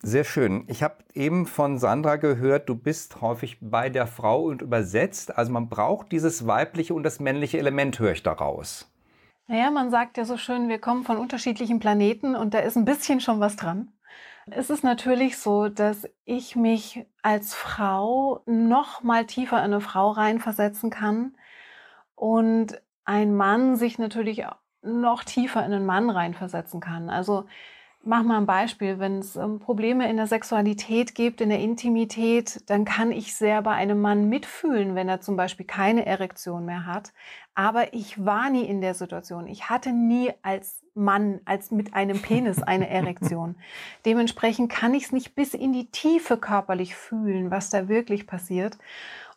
Sehr 0.00 0.24
schön. 0.24 0.64
Ich 0.68 0.82
habe 0.82 0.98
eben 1.14 1.46
von 1.46 1.78
Sandra 1.78 2.16
gehört, 2.16 2.68
du 2.68 2.76
bist 2.76 3.20
häufig 3.20 3.58
bei 3.60 3.90
der 3.90 4.06
Frau 4.06 4.44
und 4.44 4.62
übersetzt. 4.62 5.36
Also 5.36 5.52
man 5.52 5.68
braucht 5.68 6.12
dieses 6.12 6.46
weibliche 6.46 6.94
und 6.94 7.02
das 7.02 7.18
männliche 7.18 7.58
Element, 7.58 7.98
höre 7.98 8.12
ich 8.12 8.22
daraus. 8.22 8.90
Naja, 9.48 9.70
man 9.70 9.90
sagt 9.90 10.16
ja 10.18 10.24
so 10.24 10.36
schön, 10.36 10.68
wir 10.68 10.78
kommen 10.78 11.04
von 11.04 11.16
unterschiedlichen 11.16 11.80
Planeten 11.80 12.36
und 12.36 12.54
da 12.54 12.60
ist 12.60 12.76
ein 12.76 12.84
bisschen 12.84 13.20
schon 13.20 13.40
was 13.40 13.56
dran. 13.56 13.92
Es 14.50 14.70
ist 14.70 14.84
natürlich 14.84 15.38
so, 15.38 15.68
dass 15.68 16.08
ich 16.24 16.54
mich 16.54 17.04
als 17.22 17.54
Frau 17.54 18.42
noch 18.46 19.02
mal 19.02 19.26
tiefer 19.26 19.58
in 19.58 19.64
eine 19.64 19.80
Frau 19.80 20.10
reinversetzen 20.10 20.90
kann 20.90 21.36
und 22.14 22.80
ein 23.04 23.34
Mann 23.34 23.76
sich 23.76 23.98
natürlich 23.98 24.44
noch 24.82 25.24
tiefer 25.24 25.64
in 25.64 25.72
einen 25.72 25.86
Mann 25.86 26.08
reinversetzen 26.08 26.80
kann. 26.80 27.10
Also 27.10 27.46
mach 28.04 28.22
mal 28.22 28.38
ein 28.38 28.46
Beispiel, 28.46 28.98
wenn 28.98 29.18
es 29.18 29.36
ähm, 29.36 29.58
Probleme 29.58 30.08
in 30.08 30.16
der 30.16 30.26
Sexualität 30.26 31.14
gibt, 31.14 31.40
in 31.40 31.48
der 31.48 31.60
Intimität, 31.60 32.62
dann 32.70 32.84
kann 32.84 33.12
ich 33.12 33.34
sehr 33.34 33.62
bei 33.62 33.72
einem 33.72 34.00
Mann 34.00 34.28
mitfühlen, 34.28 34.94
wenn 34.94 35.08
er 35.08 35.20
zum 35.20 35.36
Beispiel 35.36 35.66
keine 35.66 36.06
Erektion 36.06 36.64
mehr 36.64 36.86
hat. 36.86 37.12
Aber 37.54 37.92
ich 37.92 38.24
war 38.24 38.50
nie 38.50 38.64
in 38.64 38.80
der 38.80 38.94
Situation. 38.94 39.46
Ich 39.46 39.68
hatte 39.68 39.92
nie 39.92 40.32
als 40.42 40.82
Mann, 40.94 41.40
als 41.44 41.70
mit 41.70 41.94
einem 41.94 42.20
Penis 42.22 42.62
eine 42.62 42.88
Erektion. 42.90 43.56
Dementsprechend 44.04 44.70
kann 44.70 44.94
ich 44.94 45.04
es 45.04 45.12
nicht 45.12 45.34
bis 45.34 45.54
in 45.54 45.72
die 45.72 45.90
Tiefe 45.90 46.36
körperlich 46.36 46.94
fühlen, 46.94 47.50
was 47.50 47.70
da 47.70 47.88
wirklich 47.88 48.26
passiert. 48.26 48.78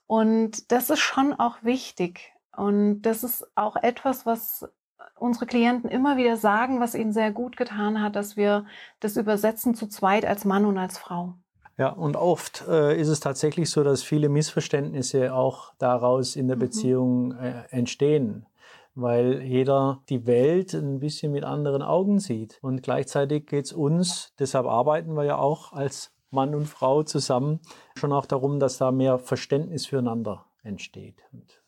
Und 0.08 0.72
das 0.72 0.90
ist 0.90 1.00
schon 1.00 1.34
auch 1.34 1.64
wichtig. 1.64 2.34
Und 2.56 3.04
das 3.04 3.24
ist 3.24 3.48
auch 3.56 3.76
etwas, 3.78 4.26
was 4.26 4.70
unsere 5.18 5.46
Klienten 5.46 5.90
immer 5.90 6.18
wieder 6.18 6.38
sagen, 6.38 6.80
was 6.80 6.96
ihnen 6.96 7.14
sehr 7.14 7.32
gut 7.32 7.58
getan 7.58 8.02
hat, 8.02 8.16
dass 8.16 8.38
wir 8.38 8.66
das 9.00 9.18
übersetzen 9.18 9.76
zu 9.76 9.88
zweit 9.88 10.26
als 10.26 10.46
Mann 10.46 10.66
und 10.66 10.78
als 10.78 10.98
Frau. 10.98 11.36
Ja, 11.78 11.90
und 11.90 12.16
oft 12.16 12.64
äh, 12.68 13.00
ist 13.00 13.08
es 13.08 13.20
tatsächlich 13.20 13.70
so, 13.70 13.84
dass 13.84 14.04
viele 14.04 14.30
Missverständnisse 14.30 15.34
auch 15.34 15.74
daraus 15.80 16.36
in 16.36 16.48
der 16.48 16.58
mhm. 16.58 16.62
Beziehung 16.62 17.32
äh, 17.34 17.64
entstehen, 17.70 18.46
weil 18.94 19.42
jeder 19.42 20.02
die 20.10 20.28
Welt 20.28 20.74
ein 20.74 21.00
bisschen 21.00 21.32
mit 21.32 21.44
anderen 21.44 21.82
Augen 21.82 22.20
sieht. 22.20 22.60
Und 22.62 22.84
gleichzeitig 22.84 23.48
geht 23.48 23.66
es 23.66 23.74
uns, 23.74 24.34
deshalb 24.38 24.66
arbeiten 24.68 25.14
wir 25.16 25.24
ja 25.24 25.38
auch 25.38 25.74
als 25.74 26.12
Mann 26.30 26.56
und 26.56 26.68
Frau 26.68 27.04
zusammen, 27.04 27.60
schon 27.96 28.14
auch 28.14 28.26
darum, 28.26 28.60
dass 28.60 28.78
da 28.78 28.92
mehr 28.92 29.18
Verständnis 29.20 29.86
füreinander 29.86 30.46
entsteht. 30.64 31.24
Und 31.32 31.61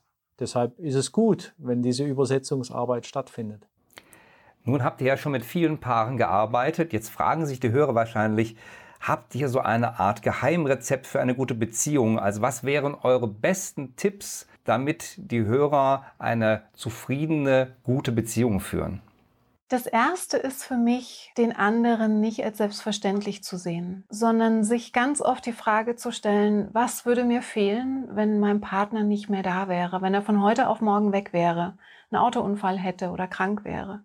Deshalb 0.43 0.77
ist 0.77 0.95
es 0.95 1.13
gut, 1.13 1.53
wenn 1.57 1.81
diese 1.81 2.03
Übersetzungsarbeit 2.03 3.05
stattfindet. 3.05 3.65
Nun 4.65 4.83
habt 4.83 4.99
ihr 4.99 5.07
ja 5.07 5.15
schon 5.15 5.31
mit 5.31 5.45
vielen 5.45 5.77
Paaren 5.77 6.17
gearbeitet. 6.17 6.91
Jetzt 6.91 7.07
fragen 7.07 7.45
sich 7.45 7.61
die 7.61 7.71
Hörer 7.71 7.95
wahrscheinlich, 7.95 8.57
habt 8.99 9.35
ihr 9.35 9.47
so 9.47 9.59
eine 9.59 10.01
Art 10.01 10.21
Geheimrezept 10.21 11.07
für 11.07 11.21
eine 11.21 11.33
gute 11.33 11.55
Beziehung? 11.55 12.19
Also 12.19 12.41
was 12.41 12.65
wären 12.65 12.93
eure 12.93 13.29
besten 13.29 13.95
Tipps, 13.95 14.45
damit 14.65 15.15
die 15.15 15.45
Hörer 15.45 16.03
eine 16.19 16.63
zufriedene, 16.73 17.77
gute 17.83 18.11
Beziehung 18.11 18.59
führen? 18.59 19.01
Das 19.69 19.87
erste 19.87 20.37
ist 20.37 20.63
für 20.63 20.77
mich, 20.77 21.31
den 21.37 21.55
anderen 21.55 22.19
nicht 22.19 22.43
als 22.43 22.57
selbstverständlich 22.57 23.43
zu 23.43 23.57
sehen, 23.57 24.03
sondern 24.09 24.63
sich 24.63 24.93
ganz 24.93 25.21
oft 25.21 25.45
die 25.45 25.53
Frage 25.53 25.95
zu 25.95 26.11
stellen, 26.11 26.69
was 26.73 27.05
würde 27.05 27.23
mir 27.23 27.41
fehlen, 27.41 28.07
wenn 28.11 28.39
mein 28.39 28.61
Partner 28.61 29.03
nicht 29.03 29.29
mehr 29.29 29.41
da 29.41 29.67
wäre, 29.67 30.01
wenn 30.01 30.13
er 30.13 30.21
von 30.21 30.43
heute 30.43 30.67
auf 30.67 30.81
morgen 30.81 31.11
weg 31.11 31.33
wäre, 31.33 31.77
einen 32.11 32.21
Autounfall 32.21 32.77
hätte 32.77 33.09
oder 33.09 33.27
krank 33.27 33.63
wäre. 33.63 34.03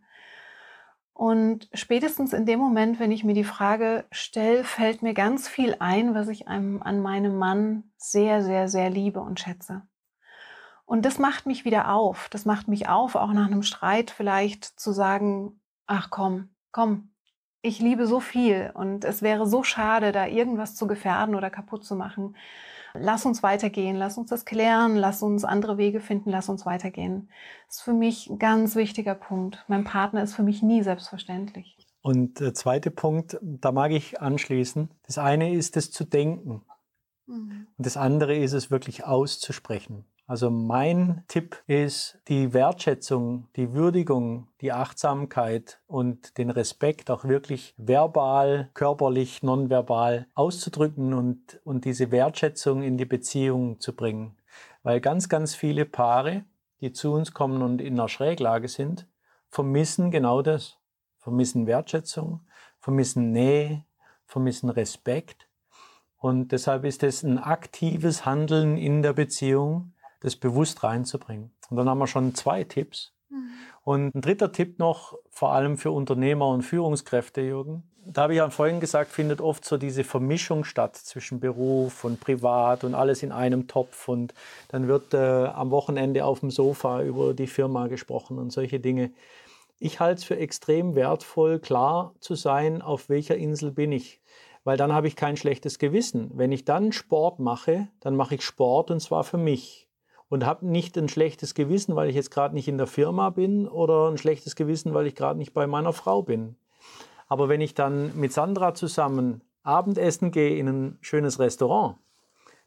Und 1.12 1.68
spätestens 1.74 2.32
in 2.32 2.46
dem 2.46 2.60
Moment, 2.60 3.00
wenn 3.00 3.10
ich 3.10 3.24
mir 3.24 3.34
die 3.34 3.42
Frage 3.42 4.04
stelle, 4.12 4.62
fällt 4.62 5.02
mir 5.02 5.14
ganz 5.14 5.48
viel 5.48 5.74
ein, 5.80 6.14
was 6.14 6.28
ich 6.28 6.46
einem, 6.46 6.80
an 6.80 7.02
meinem 7.02 7.36
Mann 7.36 7.90
sehr, 7.96 8.40
sehr, 8.40 8.68
sehr 8.68 8.88
liebe 8.88 9.18
und 9.20 9.40
schätze. 9.40 9.82
Und 10.88 11.04
das 11.04 11.18
macht 11.18 11.44
mich 11.44 11.66
wieder 11.66 11.92
auf. 11.92 12.30
Das 12.30 12.46
macht 12.46 12.66
mich 12.66 12.88
auf, 12.88 13.14
auch 13.14 13.34
nach 13.34 13.44
einem 13.44 13.62
Streit 13.62 14.10
vielleicht 14.10 14.64
zu 14.64 14.90
sagen, 14.90 15.60
ach 15.86 16.08
komm, 16.08 16.48
komm, 16.72 17.10
ich 17.60 17.78
liebe 17.78 18.06
so 18.06 18.20
viel 18.20 18.70
und 18.72 19.04
es 19.04 19.20
wäre 19.20 19.46
so 19.46 19.62
schade, 19.62 20.12
da 20.12 20.26
irgendwas 20.26 20.76
zu 20.76 20.86
gefährden 20.86 21.34
oder 21.34 21.50
kaputt 21.50 21.84
zu 21.84 21.94
machen. 21.94 22.36
Lass 22.94 23.26
uns 23.26 23.42
weitergehen, 23.42 23.96
lass 23.96 24.16
uns 24.16 24.30
das 24.30 24.46
klären, 24.46 24.96
lass 24.96 25.22
uns 25.22 25.44
andere 25.44 25.76
Wege 25.76 26.00
finden, 26.00 26.30
lass 26.30 26.48
uns 26.48 26.64
weitergehen. 26.64 27.28
Das 27.66 27.76
ist 27.76 27.82
für 27.82 27.92
mich 27.92 28.30
ein 28.30 28.38
ganz 28.38 28.74
wichtiger 28.74 29.14
Punkt. 29.14 29.62
Mein 29.68 29.84
Partner 29.84 30.22
ist 30.22 30.34
für 30.34 30.42
mich 30.42 30.62
nie 30.62 30.82
selbstverständlich. 30.82 31.76
Und 32.00 32.40
der 32.40 32.54
zweite 32.54 32.90
Punkt, 32.90 33.36
da 33.42 33.72
mag 33.72 33.90
ich 33.90 34.22
anschließen. 34.22 34.88
Das 35.02 35.18
eine 35.18 35.52
ist 35.52 35.76
es 35.76 35.90
zu 35.90 36.04
denken. 36.04 36.62
Mhm. 37.26 37.66
Und 37.76 37.86
das 37.86 37.98
andere 37.98 38.34
ist 38.38 38.54
es 38.54 38.70
wirklich 38.70 39.04
auszusprechen. 39.04 40.06
Also 40.28 40.50
mein 40.50 41.24
Tipp 41.26 41.56
ist, 41.66 42.18
die 42.28 42.52
Wertschätzung, 42.52 43.48
die 43.56 43.72
Würdigung, 43.72 44.48
die 44.60 44.72
Achtsamkeit 44.72 45.80
und 45.86 46.36
den 46.36 46.50
Respekt 46.50 47.10
auch 47.10 47.24
wirklich 47.24 47.72
verbal, 47.78 48.68
körperlich, 48.74 49.42
nonverbal 49.42 50.26
auszudrücken 50.34 51.14
und, 51.14 51.58
und 51.64 51.86
diese 51.86 52.10
Wertschätzung 52.10 52.82
in 52.82 52.98
die 52.98 53.06
Beziehung 53.06 53.80
zu 53.80 53.96
bringen. 53.96 54.36
Weil 54.82 55.00
ganz, 55.00 55.30
ganz 55.30 55.54
viele 55.54 55.86
Paare, 55.86 56.44
die 56.82 56.92
zu 56.92 57.10
uns 57.14 57.32
kommen 57.32 57.62
und 57.62 57.80
in 57.80 57.94
einer 57.94 58.10
Schräglage 58.10 58.68
sind, 58.68 59.06
vermissen 59.48 60.10
genau 60.10 60.42
das. 60.42 60.76
Vermissen 61.16 61.66
Wertschätzung, 61.66 62.40
vermissen 62.80 63.32
Nähe, 63.32 63.86
vermissen 64.26 64.68
Respekt. 64.68 65.48
Und 66.18 66.52
deshalb 66.52 66.84
ist 66.84 67.02
es 67.02 67.22
ein 67.22 67.38
aktives 67.38 68.26
Handeln 68.26 68.76
in 68.76 69.00
der 69.00 69.14
Beziehung, 69.14 69.94
das 70.20 70.36
bewusst 70.36 70.82
reinzubringen. 70.82 71.50
Und 71.70 71.76
dann 71.76 71.88
haben 71.88 71.98
wir 71.98 72.06
schon 72.06 72.34
zwei 72.34 72.64
Tipps. 72.64 73.12
Mhm. 73.30 73.50
Und 73.84 74.14
ein 74.14 74.20
dritter 74.20 74.52
Tipp 74.52 74.78
noch, 74.78 75.16
vor 75.30 75.52
allem 75.52 75.78
für 75.78 75.90
Unternehmer 75.90 76.48
und 76.48 76.62
Führungskräfte, 76.62 77.40
Jürgen. 77.40 77.84
Da 78.04 78.22
habe 78.22 78.32
ich 78.32 78.38
ja 78.38 78.48
vorhin 78.48 78.80
gesagt, 78.80 79.12
findet 79.12 79.42
oft 79.42 79.64
so 79.64 79.76
diese 79.76 80.02
Vermischung 80.02 80.64
statt 80.64 80.96
zwischen 80.96 81.40
Beruf 81.40 82.04
und 82.04 82.20
Privat 82.20 82.84
und 82.84 82.94
alles 82.94 83.22
in 83.22 83.32
einem 83.32 83.66
Topf. 83.66 84.08
Und 84.08 84.32
dann 84.68 84.88
wird 84.88 85.12
äh, 85.12 85.46
am 85.46 85.70
Wochenende 85.70 86.24
auf 86.24 86.40
dem 86.40 86.50
Sofa 86.50 87.02
über 87.02 87.34
die 87.34 87.46
Firma 87.46 87.86
gesprochen 87.86 88.38
und 88.38 88.50
solche 88.50 88.80
Dinge. 88.80 89.12
Ich 89.78 90.00
halte 90.00 90.20
es 90.20 90.24
für 90.24 90.38
extrem 90.38 90.94
wertvoll, 90.94 91.58
klar 91.58 92.14
zu 92.18 92.34
sein, 92.34 92.82
auf 92.82 93.08
welcher 93.08 93.36
Insel 93.36 93.70
bin 93.70 93.92
ich. 93.92 94.20
Weil 94.64 94.76
dann 94.76 94.92
habe 94.92 95.06
ich 95.06 95.14
kein 95.14 95.36
schlechtes 95.36 95.78
Gewissen. 95.78 96.30
Wenn 96.34 96.50
ich 96.50 96.64
dann 96.64 96.92
Sport 96.92 97.38
mache, 97.38 97.88
dann 98.00 98.16
mache 98.16 98.36
ich 98.36 98.42
Sport 98.42 98.90
und 98.90 99.00
zwar 99.00 99.22
für 99.22 99.38
mich 99.38 99.87
und 100.28 100.44
habe 100.44 100.66
nicht 100.66 100.96
ein 100.98 101.08
schlechtes 101.08 101.54
Gewissen, 101.54 101.96
weil 101.96 102.08
ich 102.08 102.16
jetzt 102.16 102.30
gerade 102.30 102.54
nicht 102.54 102.68
in 102.68 102.78
der 102.78 102.86
Firma 102.86 103.30
bin 103.30 103.66
oder 103.66 104.08
ein 104.10 104.18
schlechtes 104.18 104.56
Gewissen, 104.56 104.94
weil 104.94 105.06
ich 105.06 105.14
gerade 105.14 105.38
nicht 105.38 105.54
bei 105.54 105.66
meiner 105.66 105.92
Frau 105.92 106.22
bin. 106.22 106.56
Aber 107.28 107.48
wenn 107.48 107.60
ich 107.60 107.74
dann 107.74 108.16
mit 108.18 108.32
Sandra 108.32 108.74
zusammen 108.74 109.42
Abendessen 109.62 110.30
gehe 110.30 110.56
in 110.56 110.68
ein 110.68 110.98
schönes 111.00 111.38
Restaurant, 111.38 111.96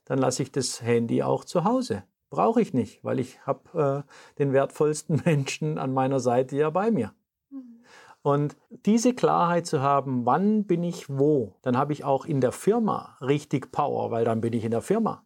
dann 0.05 0.19
lasse 0.19 0.43
ich 0.43 0.51
das 0.51 0.81
Handy 0.81 1.23
auch 1.23 1.45
zu 1.45 1.63
Hause. 1.63 2.03
Brauche 2.29 2.61
ich 2.61 2.73
nicht, 2.73 3.03
weil 3.03 3.19
ich 3.19 3.45
habe 3.45 4.05
äh, 4.05 4.39
den 4.39 4.53
wertvollsten 4.53 5.21
Menschen 5.25 5.77
an 5.77 5.93
meiner 5.93 6.19
Seite 6.19 6.55
ja 6.55 6.69
bei 6.69 6.91
mir. 6.91 7.13
Mhm. 7.49 7.83
Und 8.21 8.55
diese 8.85 9.13
Klarheit 9.13 9.65
zu 9.65 9.81
haben, 9.81 10.25
wann 10.25 10.65
bin 10.65 10.83
ich 10.83 11.09
wo, 11.09 11.55
dann 11.61 11.77
habe 11.77 11.93
ich 11.93 12.03
auch 12.03 12.25
in 12.25 12.39
der 12.39 12.51
Firma 12.51 13.17
richtig 13.21 13.71
Power, 13.71 14.11
weil 14.11 14.25
dann 14.25 14.41
bin 14.41 14.53
ich 14.53 14.63
in 14.63 14.71
der 14.71 14.81
Firma. 14.81 15.25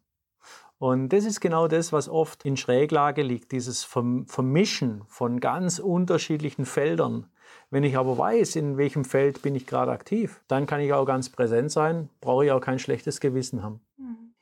Und 0.78 1.08
das 1.08 1.24
ist 1.24 1.40
genau 1.40 1.68
das, 1.68 1.92
was 1.92 2.08
oft 2.08 2.44
in 2.44 2.56
Schräglage 2.56 3.22
liegt, 3.22 3.52
dieses 3.52 3.84
Vermischen 3.84 5.04
von 5.08 5.40
ganz 5.40 5.78
unterschiedlichen 5.78 6.66
Feldern. 6.66 7.30
Wenn 7.70 7.82
ich 7.82 7.96
aber 7.96 8.18
weiß, 8.18 8.56
in 8.56 8.76
welchem 8.76 9.04
Feld 9.04 9.42
bin 9.42 9.54
ich 9.54 9.66
gerade 9.66 9.90
aktiv, 9.90 10.40
dann 10.48 10.66
kann 10.66 10.80
ich 10.80 10.92
auch 10.92 11.06
ganz 11.06 11.30
präsent 11.30 11.72
sein, 11.72 12.10
brauche 12.20 12.44
ich 12.44 12.52
auch 12.52 12.60
kein 12.60 12.78
schlechtes 12.78 13.20
Gewissen 13.20 13.62
haben. 13.62 13.80
Mhm. 13.96 14.34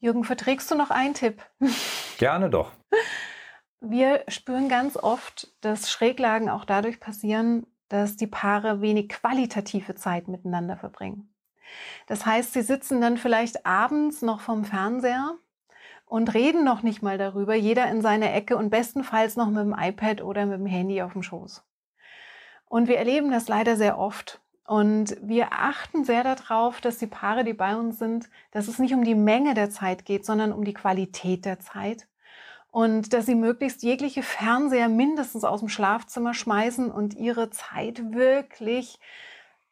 Jürgen, 0.00 0.24
verträgst 0.24 0.70
du 0.70 0.74
noch 0.74 0.90
einen 0.90 1.14
Tipp? 1.14 1.40
Gerne 2.18 2.50
doch. 2.50 2.72
Wir 3.80 4.24
spüren 4.28 4.68
ganz 4.68 4.96
oft, 4.96 5.52
dass 5.60 5.90
Schräglagen 5.90 6.50
auch 6.50 6.64
dadurch 6.64 7.00
passieren, 7.00 7.66
dass 7.88 8.16
die 8.16 8.26
Paare 8.26 8.80
wenig 8.80 9.08
qualitative 9.08 9.94
Zeit 9.94 10.28
miteinander 10.28 10.76
verbringen. 10.76 11.32
Das 12.06 12.26
heißt, 12.26 12.52
sie 12.52 12.62
sitzen 12.62 13.00
dann 13.00 13.16
vielleicht 13.16 13.64
abends 13.64 14.22
noch 14.22 14.40
vom 14.40 14.64
Fernseher 14.64 15.38
und 16.10 16.34
reden 16.34 16.64
noch 16.64 16.82
nicht 16.82 17.02
mal 17.02 17.18
darüber, 17.18 17.54
jeder 17.54 17.88
in 17.88 18.02
seiner 18.02 18.34
Ecke 18.34 18.56
und 18.56 18.68
bestenfalls 18.68 19.36
noch 19.36 19.48
mit 19.48 19.62
dem 19.62 19.76
iPad 19.78 20.22
oder 20.22 20.44
mit 20.44 20.58
dem 20.58 20.66
Handy 20.66 21.02
auf 21.02 21.12
dem 21.12 21.22
Schoß. 21.22 21.62
Und 22.66 22.88
wir 22.88 22.98
erleben 22.98 23.30
das 23.30 23.46
leider 23.46 23.76
sehr 23.76 23.96
oft. 23.96 24.40
Und 24.66 25.16
wir 25.22 25.52
achten 25.52 26.04
sehr 26.04 26.24
darauf, 26.24 26.80
dass 26.80 26.98
die 26.98 27.06
Paare, 27.06 27.44
die 27.44 27.52
bei 27.52 27.76
uns 27.76 28.00
sind, 28.00 28.28
dass 28.50 28.66
es 28.66 28.80
nicht 28.80 28.92
um 28.92 29.04
die 29.04 29.14
Menge 29.14 29.54
der 29.54 29.70
Zeit 29.70 30.04
geht, 30.04 30.26
sondern 30.26 30.52
um 30.52 30.64
die 30.64 30.74
Qualität 30.74 31.44
der 31.44 31.60
Zeit. 31.60 32.08
Und 32.72 33.12
dass 33.12 33.26
sie 33.26 33.36
möglichst 33.36 33.84
jegliche 33.84 34.24
Fernseher 34.24 34.88
mindestens 34.88 35.44
aus 35.44 35.60
dem 35.60 35.68
Schlafzimmer 35.68 36.34
schmeißen 36.34 36.90
und 36.90 37.14
ihre 37.14 37.50
Zeit 37.50 38.12
wirklich 38.12 38.98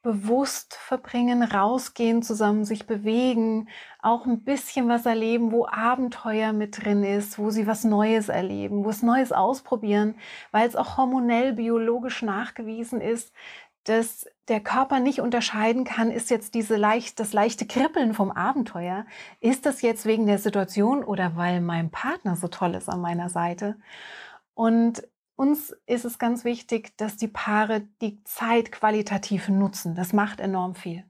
bewusst 0.03 0.75
verbringen, 0.75 1.43
rausgehen, 1.43 2.23
zusammen 2.23 2.65
sich 2.65 2.87
bewegen, 2.87 3.69
auch 4.01 4.27
ein 4.27 4.45
bisschen 4.45 4.89
was 4.89 5.07
erleben, 5.07 5.51
wo 5.51 5.67
Abenteuer 5.67 6.53
mit 6.53 6.85
drin 6.85 7.03
ist, 7.03 7.39
wo 7.39 7.51
sie 7.51 7.67
was 7.67 7.85
Neues 7.85 8.29
erleben, 8.29 8.85
wo 8.85 8.91
es 8.91 9.03
Neues 9.03 9.33
ausprobieren, 9.33 10.15
weil 10.53 10.69
es 10.69 10.77
auch 10.77 10.97
hormonell, 10.97 11.53
biologisch 11.53 12.23
nachgewiesen 12.23 13.01
ist, 13.01 13.33
dass 13.85 14.27
der 14.49 14.61
Körper 14.61 15.01
nicht 15.01 15.21
unterscheiden 15.21 15.85
kann, 15.85 16.11
ist 16.11 16.31
jetzt 16.31 16.55
diese 16.55 16.77
leicht, 16.77 17.19
das 17.21 17.33
leichte 17.33 17.67
Kribbeln 17.67 18.15
vom 18.15 18.31
Abenteuer, 18.31 19.07
ist 19.41 19.67
das 19.67 19.83
jetzt 19.83 20.05
wegen 20.07 20.27
der 20.27 20.39
Situation 20.39 21.03
oder 21.03 21.37
weil 21.37 21.61
mein 21.61 21.91
Partner 21.91 22.37
so 22.37 22.49
toll 22.49 22.75
ist 22.75 22.89
an 22.89 23.01
meiner 23.01 23.31
Seite? 23.31 23.77
Und 24.55 25.03
uns 25.39 25.73
ist 25.87 26.05
es 26.05 26.19
ganz 26.19 26.45
wichtig, 26.45 26.97
dass 26.97 27.17
die 27.17 27.29
Paare 27.29 27.83
die 28.03 28.23
Zeit 28.25 28.73
qualitativ 28.73 29.49
nutzen. 29.49 29.95
Das 29.95 30.13
macht 30.13 30.41
enorm 30.41 30.75
viel. 30.75 31.05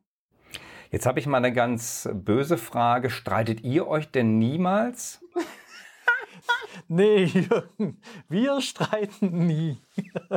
Jetzt 0.91 1.07
habe 1.07 1.19
ich 1.19 1.27
mal 1.27 1.39
eine 1.39 1.53
ganz 1.53 2.09
böse 2.13 2.59
Frage. 2.59 3.09
Streitet 3.09 3.63
ihr 3.63 3.89
euch 3.89 4.11
denn 4.11 4.39
niemals? 4.39 5.25
nee, 6.89 7.25
Jürgen, 7.25 8.03
wir 8.29 8.61
streiten 8.61 9.47
nie. 9.47 9.81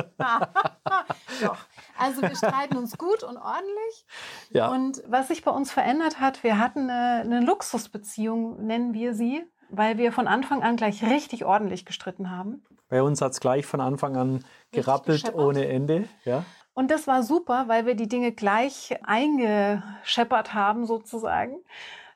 Doch. 1.42 1.58
Also 1.98 2.22
wir 2.22 2.34
streiten 2.34 2.78
uns 2.78 2.96
gut 2.96 3.22
und 3.22 3.36
ordentlich. 3.36 4.06
Ja. 4.50 4.68
Und 4.68 5.02
was 5.06 5.28
sich 5.28 5.44
bei 5.44 5.50
uns 5.50 5.70
verändert 5.70 6.18
hat, 6.18 6.42
wir 6.42 6.58
hatten 6.58 6.88
eine, 6.88 7.20
eine 7.20 7.40
Luxusbeziehung, 7.40 8.64
nennen 8.66 8.94
wir 8.94 9.14
sie, 9.14 9.44
weil 9.72 9.98
wir 9.98 10.12
von 10.12 10.28
Anfang 10.28 10.62
an 10.62 10.76
gleich 10.76 11.02
richtig 11.02 11.44
ordentlich 11.44 11.84
gestritten 11.84 12.30
haben. 12.30 12.62
Bei 12.88 13.02
uns 13.02 13.20
hat 13.22 13.32
es 13.32 13.40
gleich 13.40 13.64
von 13.66 13.80
Anfang 13.80 14.16
an 14.16 14.44
gerappelt 14.70 15.34
ohne 15.34 15.66
Ende. 15.66 16.08
Ja. 16.24 16.44
Und 16.74 16.90
das 16.90 17.06
war 17.06 17.22
super, 17.22 17.64
weil 17.68 17.86
wir 17.86 17.94
die 17.94 18.08
Dinge 18.08 18.32
gleich 18.32 18.94
eingescheppert 19.02 20.54
haben 20.54 20.86
sozusagen. 20.86 21.56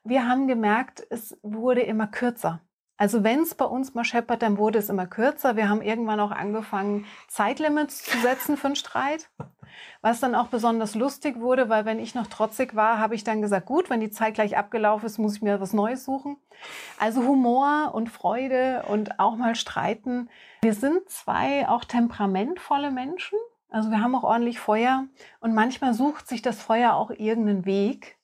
Wir 0.05 0.29
haben 0.29 0.47
gemerkt, 0.47 1.07
es 1.11 1.37
wurde 1.43 1.81
immer 1.81 2.07
kürzer. 2.07 2.61
Also 2.99 3.23
wenn 3.25 3.41
es 3.41 3.55
bei 3.55 3.67
uns 3.67 3.95
mal 3.95 4.05
scheppert, 4.05 4.43
dann 4.43 4.57
wurde 4.57 4.79
es 4.79 4.89
immer 4.89 5.07
kürzer. 5.07 5.57
Wir 5.57 5.69
haben 5.69 5.83
irgendwann 5.83 6.21
auch 6.21 6.31
angefangen, 6.31 7.05
Zeitlimits 7.29 8.05
zu 8.05 8.19
setzen 8.19 8.57
für 8.57 8.69
einen 8.69 8.77
Streit. 8.77 9.29
Was 10.01 10.21
dann 10.21 10.35
auch 10.35 10.49
besonders 10.49 10.95
lustig 10.95 11.39
wurde, 11.41 11.69
weil 11.69 11.85
wenn 11.85 11.99
ich 11.99 12.15
noch 12.15 12.27
trotzig 12.29 12.75
war, 12.75 12.99
habe 12.99 13.15
ich 13.15 13.25
dann 13.25 13.43
gesagt, 13.43 13.67
gut, 13.67 13.91
wenn 13.91 14.01
die 14.01 14.11
Zeit 14.11 14.35
gleich 14.35 14.57
abgelaufen 14.57 15.07
ist, 15.07 15.19
muss 15.19 15.37
ich 15.37 15.43
mir 15.43 15.61
was 15.61 15.75
Neues 15.75 16.05
suchen. 16.05 16.39
Also 16.99 17.23
Humor 17.23 17.91
und 17.95 18.09
Freude 18.09 18.85
und 18.89 19.19
auch 19.19 19.37
mal 19.37 19.55
streiten. 19.55 20.31
Wir 20.63 20.73
sind 20.73 21.09
zwei 21.11 21.69
auch 21.69 21.85
temperamentvolle 21.85 22.91
Menschen. 22.91 23.39
Also 23.69 23.91
wir 23.91 24.01
haben 24.01 24.15
auch 24.15 24.25
ordentlich 24.25 24.59
Feuer 24.59 25.05
und 25.41 25.55
manchmal 25.55 25.93
sucht 25.93 26.29
sich 26.29 26.41
das 26.41 26.63
Feuer 26.63 26.95
auch 26.95 27.11
irgendeinen 27.11 27.67
Weg. 27.67 28.17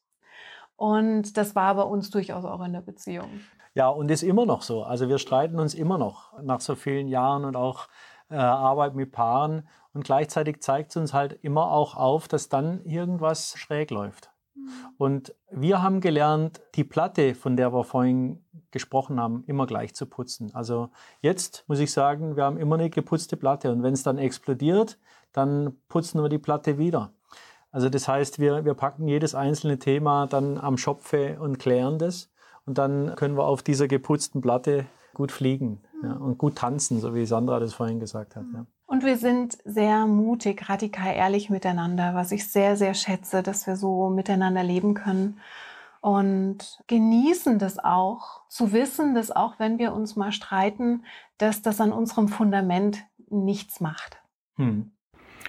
Und 0.76 1.36
das 1.36 1.54
war 1.54 1.74
bei 1.74 1.82
uns 1.82 2.10
durchaus 2.10 2.44
auch 2.44 2.64
in 2.64 2.72
der 2.72 2.80
Beziehung. 2.80 3.40
Ja, 3.74 3.88
und 3.88 4.10
ist 4.10 4.22
immer 4.22 4.46
noch 4.46 4.62
so. 4.62 4.82
Also 4.82 5.08
wir 5.08 5.18
streiten 5.18 5.58
uns 5.58 5.74
immer 5.74 5.98
noch 5.98 6.38
nach 6.42 6.60
so 6.60 6.74
vielen 6.74 7.08
Jahren 7.08 7.44
und 7.44 7.56
auch 7.56 7.88
äh, 8.30 8.34
Arbeit 8.36 8.94
mit 8.94 9.12
Paaren. 9.12 9.66
Und 9.94 10.04
gleichzeitig 10.04 10.60
zeigt 10.62 10.90
es 10.90 10.96
uns 10.96 11.14
halt 11.14 11.38
immer 11.42 11.70
auch 11.70 11.96
auf, 11.96 12.28
dass 12.28 12.48
dann 12.48 12.84
irgendwas 12.84 13.54
schräg 13.56 13.90
läuft. 13.90 14.30
Mhm. 14.54 14.68
Und 14.98 15.34
wir 15.50 15.82
haben 15.82 16.00
gelernt, 16.00 16.60
die 16.74 16.84
Platte, 16.84 17.34
von 17.34 17.56
der 17.56 17.72
wir 17.72 17.84
vorhin 17.84 18.44
gesprochen 18.70 19.20
haben, 19.20 19.44
immer 19.46 19.66
gleich 19.66 19.94
zu 19.94 20.06
putzen. 20.06 20.54
Also 20.54 20.90
jetzt 21.20 21.64
muss 21.66 21.78
ich 21.78 21.92
sagen, 21.92 22.36
wir 22.36 22.44
haben 22.44 22.58
immer 22.58 22.76
eine 22.76 22.90
geputzte 22.90 23.36
Platte. 23.36 23.70
Und 23.70 23.82
wenn 23.82 23.94
es 23.94 24.02
dann 24.02 24.18
explodiert, 24.18 24.98
dann 25.32 25.76
putzen 25.88 26.22
wir 26.22 26.28
die 26.28 26.38
Platte 26.38 26.78
wieder. 26.78 27.12
Also 27.70 27.88
das 27.88 28.06
heißt, 28.06 28.38
wir, 28.38 28.64
wir 28.64 28.74
packen 28.74 29.08
jedes 29.08 29.34
einzelne 29.34 29.78
Thema 29.78 30.26
dann 30.26 30.58
am 30.58 30.76
Schopfe 30.76 31.38
und 31.40 31.58
klären 31.58 31.98
das. 31.98 32.31
Und 32.66 32.78
dann 32.78 33.14
können 33.16 33.36
wir 33.36 33.44
auf 33.44 33.62
dieser 33.62 33.88
geputzten 33.88 34.40
Platte 34.40 34.86
gut 35.14 35.32
fliegen 35.32 35.82
ja, 36.02 36.12
und 36.12 36.38
gut 36.38 36.56
tanzen, 36.56 37.00
so 37.00 37.14
wie 37.14 37.26
Sandra 37.26 37.60
das 37.60 37.74
vorhin 37.74 38.00
gesagt 38.00 38.36
hat. 38.36 38.44
Ja. 38.52 38.66
Und 38.86 39.04
wir 39.04 39.16
sind 39.16 39.58
sehr 39.64 40.06
mutig, 40.06 40.68
radikal 40.68 41.14
ehrlich 41.14 41.50
miteinander, 41.50 42.14
was 42.14 42.30
ich 42.30 42.50
sehr, 42.50 42.76
sehr 42.76 42.94
schätze, 42.94 43.42
dass 43.42 43.66
wir 43.66 43.76
so 43.76 44.10
miteinander 44.10 44.62
leben 44.62 44.94
können. 44.94 45.40
Und 46.00 46.82
genießen 46.88 47.58
das 47.58 47.78
auch, 47.78 48.42
zu 48.48 48.72
wissen, 48.72 49.14
dass 49.14 49.30
auch 49.30 49.58
wenn 49.58 49.78
wir 49.78 49.92
uns 49.92 50.16
mal 50.16 50.32
streiten, 50.32 51.04
dass 51.38 51.62
das 51.62 51.80
an 51.80 51.92
unserem 51.92 52.28
Fundament 52.28 53.04
nichts 53.30 53.80
macht. 53.80 54.20
Hm. 54.56 54.92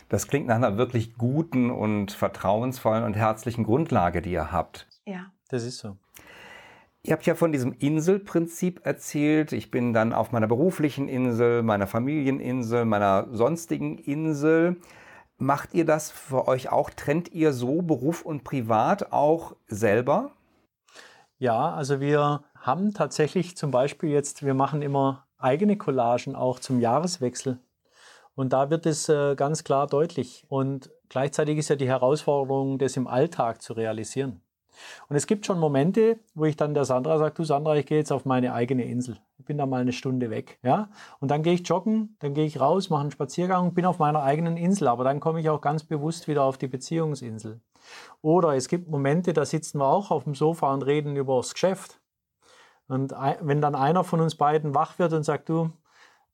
Das 0.10 0.28
klingt 0.28 0.48
nach 0.48 0.56
einer 0.56 0.78
wirklich 0.78 1.16
guten 1.18 1.72
und 1.72 2.12
vertrauensvollen 2.12 3.04
und 3.04 3.16
herzlichen 3.16 3.64
Grundlage, 3.64 4.22
die 4.22 4.32
ihr 4.32 4.52
habt. 4.52 4.88
Ja. 5.06 5.32
Das 5.50 5.64
ist 5.64 5.80
so. 5.80 5.98
Ihr 7.06 7.12
habt 7.12 7.26
ja 7.26 7.36
von 7.36 7.52
diesem 7.52 7.74
Inselprinzip 7.74 8.86
erzählt. 8.86 9.52
Ich 9.52 9.70
bin 9.72 9.92
dann 9.92 10.14
auf 10.14 10.32
meiner 10.32 10.48
beruflichen 10.48 11.10
Insel, 11.10 11.62
meiner 11.62 11.86
Familieninsel, 11.86 12.86
meiner 12.86 13.28
sonstigen 13.30 13.98
Insel. 13.98 14.78
Macht 15.38 15.74
ihr 15.74 15.84
das 15.84 16.12
für 16.12 16.48
euch 16.48 16.72
auch? 16.72 16.90
Trennt 16.90 17.34
ihr 17.34 17.52
so 17.52 17.82
Beruf 17.82 18.22
und 18.22 18.46
Privat 18.46 19.12
auch 19.12 19.58
selber? 19.68 20.32
Ja, 21.40 21.74
also 21.74 22.00
wir 22.00 22.46
haben 22.56 22.94
tatsächlich 22.94 23.58
zum 23.58 23.70
Beispiel 23.70 24.10
jetzt, 24.10 24.46
wir 24.46 24.54
machen 24.54 24.82
immer 24.82 25.28
eigene 25.38 25.76
Collagen 25.76 26.38
auch 26.38 26.60
zum 26.60 26.80
Jahreswechsel. 26.80 27.60
Und 28.34 28.54
da 28.54 28.70
wird 28.70 28.86
es 28.86 29.10
äh, 29.10 29.36
ganz 29.36 29.66
klar 29.66 29.88
deutlich. 29.88 30.46
Und 30.48 30.90
gleichzeitig 31.10 31.58
ist 31.58 31.70
ja 31.70 31.76
die 31.76 31.90
Herausforderung, 31.90 32.80
das 32.80 32.96
im 32.96 33.08
Alltag 33.08 33.62
zu 33.62 33.74
realisieren. 33.74 34.42
Und 35.10 35.16
es 35.16 35.28
gibt 35.28 35.46
schon 35.46 35.60
Momente, 35.60 36.20
wo 36.34 36.46
ich 36.46 36.56
dann 36.56 36.74
der 36.74 36.86
Sandra 36.86 37.18
sage, 37.18 37.34
du 37.36 37.44
Sandra, 37.44 37.76
ich 37.76 37.86
gehe 37.86 37.98
jetzt 37.98 38.12
auf 38.12 38.26
meine 38.26 38.54
eigene 38.54 38.86
Insel. 38.86 39.18
Ich 39.38 39.46
bin 39.46 39.58
da 39.58 39.66
mal 39.66 39.82
eine 39.82 39.94
Stunde 39.94 40.30
weg. 40.30 40.60
Ja? 40.64 40.90
Und 41.20 41.32
dann 41.32 41.44
gehe 41.44 41.54
ich 41.54 41.68
joggen, 41.68 42.16
dann 42.20 42.34
gehe 42.34 42.46
ich 42.46 42.60
raus, 42.60 42.90
mache 42.90 43.02
einen 43.02 43.12
Spaziergang 43.12 43.68
und 43.68 43.74
bin 43.76 43.86
auf 43.86 44.00
meiner 44.00 44.24
eigenen 44.24 44.58
Insel. 44.58 44.88
Aber 44.88 45.04
dann 45.04 45.20
komme 45.20 45.40
ich 45.40 45.50
auch 45.50 45.62
ganz 45.62 45.84
bewusst 45.84 46.28
wieder 46.28 46.44
auf 46.44 46.58
die 46.58 46.68
Beziehungsinsel. 46.68 47.62
Oder 48.22 48.56
es 48.56 48.68
gibt 48.68 48.90
Momente, 48.90 49.34
da 49.34 49.46
sitzen 49.46 49.80
wir 49.80 49.88
auch 49.88 50.12
auf 50.12 50.24
dem 50.24 50.36
Sofa 50.36 50.74
und 50.74 50.84
reden 50.84 51.16
über 51.16 51.38
das 51.38 51.54
Geschäft. 51.54 52.00
Und 52.88 53.12
wenn 53.42 53.62
dann 53.62 53.76
einer 53.76 54.04
von 54.04 54.22
uns 54.22 54.36
beiden 54.36 54.76
wach 54.76 55.00
wird 55.00 55.14
und 55.14 55.24
sagt, 55.24 55.50
du, 55.50 55.72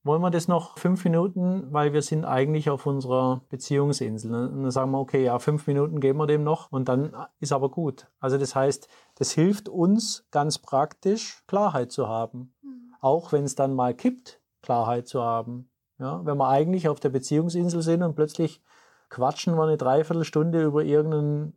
wollen 0.10 0.24
wir 0.24 0.32
das 0.32 0.48
noch 0.48 0.80
fünf 0.80 1.04
Minuten, 1.04 1.68
weil 1.72 1.94
wir 1.94 2.02
sind 2.02 2.26
eigentlich 2.26 2.72
auf 2.72 2.88
unserer 2.88 3.42
Beziehungsinsel. 3.50 4.32
Ne? 4.32 4.50
Und 4.50 4.64
dann 4.64 4.72
sagen 4.72 4.90
wir, 4.90 5.00
okay, 5.00 5.24
ja, 5.24 5.38
fünf 5.38 5.68
Minuten 5.68 6.00
geben 6.00 6.18
wir 6.18 6.26
dem 6.26 6.44
noch 6.44 6.72
und 6.72 6.90
dann 6.90 7.16
ist 7.40 7.52
aber 7.52 7.70
gut. 7.70 8.08
Also 8.20 8.40
das 8.40 8.56
heißt, 8.56 8.88
das 9.20 9.34
hilft 9.34 9.70
uns 9.70 10.26
ganz 10.32 10.58
praktisch, 10.58 11.44
Klarheit 11.46 11.92
zu 11.92 12.08
haben. 12.08 12.56
Mhm. 12.64 12.96
Auch 13.02 13.32
wenn 13.32 13.44
es 13.44 13.54
dann 13.54 13.76
mal 13.76 13.94
kippt, 13.94 14.42
Klarheit 14.64 15.08
zu 15.08 15.22
haben. 15.22 15.70
Ja, 16.00 16.26
wenn 16.26 16.38
wir 16.38 16.50
eigentlich 16.50 16.90
auf 16.90 17.00
der 17.00 17.10
Beziehungsinsel 17.10 17.84
sind 17.84 18.02
und 18.02 18.16
plötzlich 18.16 18.64
quatschen 19.12 19.54
wir 19.54 19.62
eine 19.62 19.78
Dreiviertelstunde 19.78 20.64
über 20.64 20.84
irgendein 20.84 21.54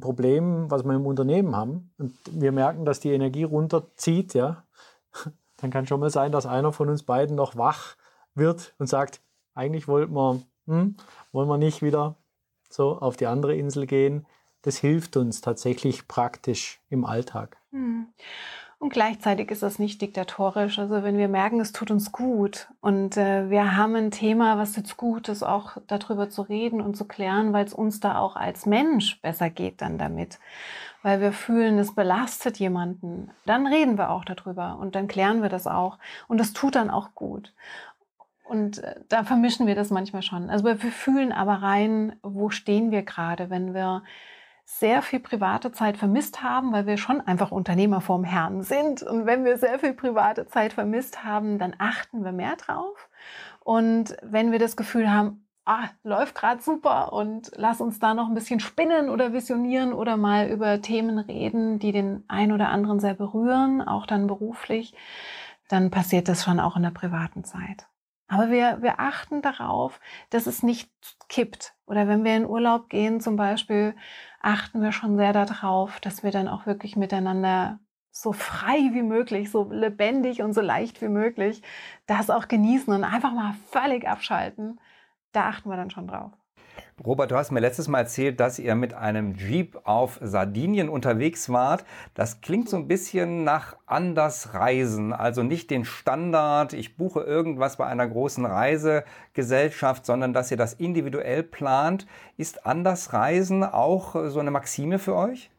Problem, 0.00 0.70
was 0.70 0.84
wir 0.84 0.94
im 0.94 1.06
Unternehmen 1.06 1.56
haben 1.56 1.90
und 1.98 2.14
wir 2.30 2.52
merken, 2.52 2.84
dass 2.84 3.00
die 3.00 3.10
Energie 3.10 3.42
runterzieht, 3.42 4.34
ja, 4.34 4.62
dann 5.62 5.70
kann 5.70 5.86
schon 5.86 6.00
mal 6.00 6.10
sein, 6.10 6.32
dass 6.32 6.44
einer 6.44 6.72
von 6.72 6.88
uns 6.88 7.04
beiden 7.04 7.36
noch 7.36 7.56
wach 7.56 7.96
wird 8.34 8.74
und 8.78 8.88
sagt, 8.88 9.20
eigentlich 9.54 9.88
wollten 9.88 10.12
wir, 10.14 10.40
hm, 10.66 10.96
wollen 11.32 11.48
wir 11.48 11.58
nicht 11.58 11.82
wieder 11.82 12.16
so 12.68 12.98
auf 12.98 13.16
die 13.16 13.26
andere 13.26 13.54
Insel 13.54 13.86
gehen. 13.86 14.26
Das 14.62 14.76
hilft 14.76 15.16
uns 15.16 15.40
tatsächlich 15.40 16.08
praktisch 16.08 16.80
im 16.88 17.04
Alltag. 17.04 17.56
Hm. 17.70 18.08
Und 18.78 18.92
gleichzeitig 18.92 19.52
ist 19.52 19.62
das 19.62 19.78
nicht 19.78 20.02
diktatorisch. 20.02 20.80
Also 20.80 21.04
wenn 21.04 21.16
wir 21.16 21.28
merken, 21.28 21.60
es 21.60 21.70
tut 21.70 21.92
uns 21.92 22.10
gut 22.10 22.68
und 22.80 23.16
äh, 23.16 23.48
wir 23.48 23.76
haben 23.76 23.94
ein 23.94 24.10
Thema, 24.10 24.58
was 24.58 24.74
jetzt 24.74 24.96
gut 24.96 25.28
ist, 25.28 25.44
auch 25.44 25.76
darüber 25.86 26.30
zu 26.30 26.42
reden 26.42 26.80
und 26.80 26.96
zu 26.96 27.04
klären, 27.04 27.52
weil 27.52 27.64
es 27.64 27.74
uns 27.74 28.00
da 28.00 28.18
auch 28.18 28.34
als 28.34 28.66
Mensch 28.66 29.20
besser 29.20 29.50
geht 29.50 29.82
dann 29.82 29.98
damit. 29.98 30.40
Weil 31.02 31.20
wir 31.20 31.32
fühlen, 31.32 31.78
es 31.78 31.94
belastet 31.94 32.58
jemanden. 32.58 33.30
Dann 33.44 33.66
reden 33.66 33.98
wir 33.98 34.10
auch 34.10 34.24
darüber 34.24 34.78
und 34.78 34.94
dann 34.94 35.08
klären 35.08 35.42
wir 35.42 35.48
das 35.48 35.66
auch. 35.66 35.98
Und 36.28 36.38
das 36.38 36.52
tut 36.52 36.76
dann 36.76 36.90
auch 36.90 37.14
gut. 37.14 37.52
Und 38.44 38.78
äh, 38.78 39.00
da 39.08 39.24
vermischen 39.24 39.66
wir 39.66 39.74
das 39.74 39.90
manchmal 39.90 40.22
schon. 40.22 40.50
Also 40.50 40.64
wir 40.64 40.76
fühlen 40.76 41.32
aber 41.32 41.54
rein, 41.62 42.16
wo 42.22 42.50
stehen 42.50 42.90
wir 42.90 43.02
gerade, 43.02 43.50
wenn 43.50 43.74
wir 43.74 44.02
sehr 44.64 45.02
viel 45.02 45.20
private 45.20 45.72
Zeit 45.72 45.96
vermisst 45.96 46.42
haben, 46.42 46.72
weil 46.72 46.86
wir 46.86 46.96
schon 46.96 47.20
einfach 47.20 47.50
Unternehmer 47.50 48.00
vorm 48.00 48.24
Herrn 48.24 48.62
sind. 48.62 49.02
Und 49.02 49.26
wenn 49.26 49.44
wir 49.44 49.58
sehr 49.58 49.78
viel 49.78 49.92
private 49.92 50.46
Zeit 50.46 50.72
vermisst 50.72 51.24
haben, 51.24 51.58
dann 51.58 51.74
achten 51.78 52.24
wir 52.24 52.32
mehr 52.32 52.56
drauf. 52.56 53.08
Und 53.60 54.16
wenn 54.22 54.52
wir 54.52 54.58
das 54.58 54.76
Gefühl 54.76 55.10
haben, 55.10 55.41
ah, 55.64 55.88
läuft 56.02 56.34
gerade 56.34 56.62
super 56.62 57.12
und 57.12 57.52
lass 57.56 57.80
uns 57.80 57.98
da 57.98 58.14
noch 58.14 58.28
ein 58.28 58.34
bisschen 58.34 58.60
spinnen 58.60 59.10
oder 59.10 59.32
visionieren 59.32 59.92
oder 59.92 60.16
mal 60.16 60.48
über 60.48 60.80
Themen 60.80 61.18
reden, 61.18 61.78
die 61.78 61.92
den 61.92 62.24
einen 62.28 62.52
oder 62.52 62.68
anderen 62.68 63.00
sehr 63.00 63.14
berühren, 63.14 63.80
auch 63.82 64.06
dann 64.06 64.26
beruflich, 64.26 64.94
dann 65.68 65.90
passiert 65.90 66.28
das 66.28 66.44
schon 66.44 66.60
auch 66.60 66.76
in 66.76 66.82
der 66.82 66.90
privaten 66.90 67.44
Zeit. 67.44 67.86
Aber 68.28 68.50
wir, 68.50 68.78
wir 68.80 68.98
achten 68.98 69.42
darauf, 69.42 70.00
dass 70.30 70.46
es 70.46 70.62
nicht 70.62 70.90
kippt. 71.28 71.74
Oder 71.86 72.08
wenn 72.08 72.24
wir 72.24 72.34
in 72.34 72.46
Urlaub 72.46 72.88
gehen 72.88 73.20
zum 73.20 73.36
Beispiel, 73.36 73.94
achten 74.40 74.82
wir 74.82 74.92
schon 74.92 75.16
sehr 75.18 75.34
darauf, 75.34 76.00
dass 76.00 76.22
wir 76.22 76.30
dann 76.30 76.48
auch 76.48 76.64
wirklich 76.64 76.96
miteinander 76.96 77.78
so 78.10 78.32
frei 78.32 78.90
wie 78.92 79.02
möglich, 79.02 79.50
so 79.50 79.70
lebendig 79.70 80.42
und 80.42 80.52
so 80.54 80.60
leicht 80.60 81.00
wie 81.02 81.08
möglich 81.08 81.62
das 82.06 82.30
auch 82.30 82.48
genießen 82.48 82.92
und 82.92 83.04
einfach 83.04 83.32
mal 83.32 83.54
völlig 83.70 84.08
abschalten. 84.08 84.80
Da 85.32 85.48
achten 85.48 85.68
wir 85.68 85.76
dann 85.76 85.90
schon 85.90 86.06
drauf. 86.06 86.32
Robert, 87.04 87.30
du 87.30 87.36
hast 87.36 87.50
mir 87.50 87.60
letztes 87.60 87.88
Mal 87.88 88.00
erzählt, 88.00 88.38
dass 88.38 88.58
ihr 88.58 88.74
mit 88.74 88.94
einem 88.94 89.34
Jeep 89.34 89.80
auf 89.84 90.20
Sardinien 90.22 90.88
unterwegs 90.88 91.48
wart. 91.50 91.84
Das 92.14 92.40
klingt 92.40 92.68
so 92.68 92.76
ein 92.76 92.86
bisschen 92.86 93.44
nach 93.44 93.76
Andersreisen, 93.86 95.12
also 95.12 95.42
nicht 95.42 95.70
den 95.70 95.84
Standard, 95.84 96.72
ich 96.74 96.96
buche 96.96 97.20
irgendwas 97.20 97.76
bei 97.76 97.86
einer 97.86 98.06
großen 98.06 98.44
Reisegesellschaft, 98.44 100.06
sondern 100.06 100.32
dass 100.32 100.50
ihr 100.50 100.56
das 100.56 100.74
individuell 100.74 101.42
plant. 101.42 102.06
Ist 102.36 102.66
Andersreisen 102.66 103.64
auch 103.64 104.14
so 104.28 104.38
eine 104.38 104.50
Maxime 104.50 104.98
für 104.98 105.16
euch? 105.16 105.50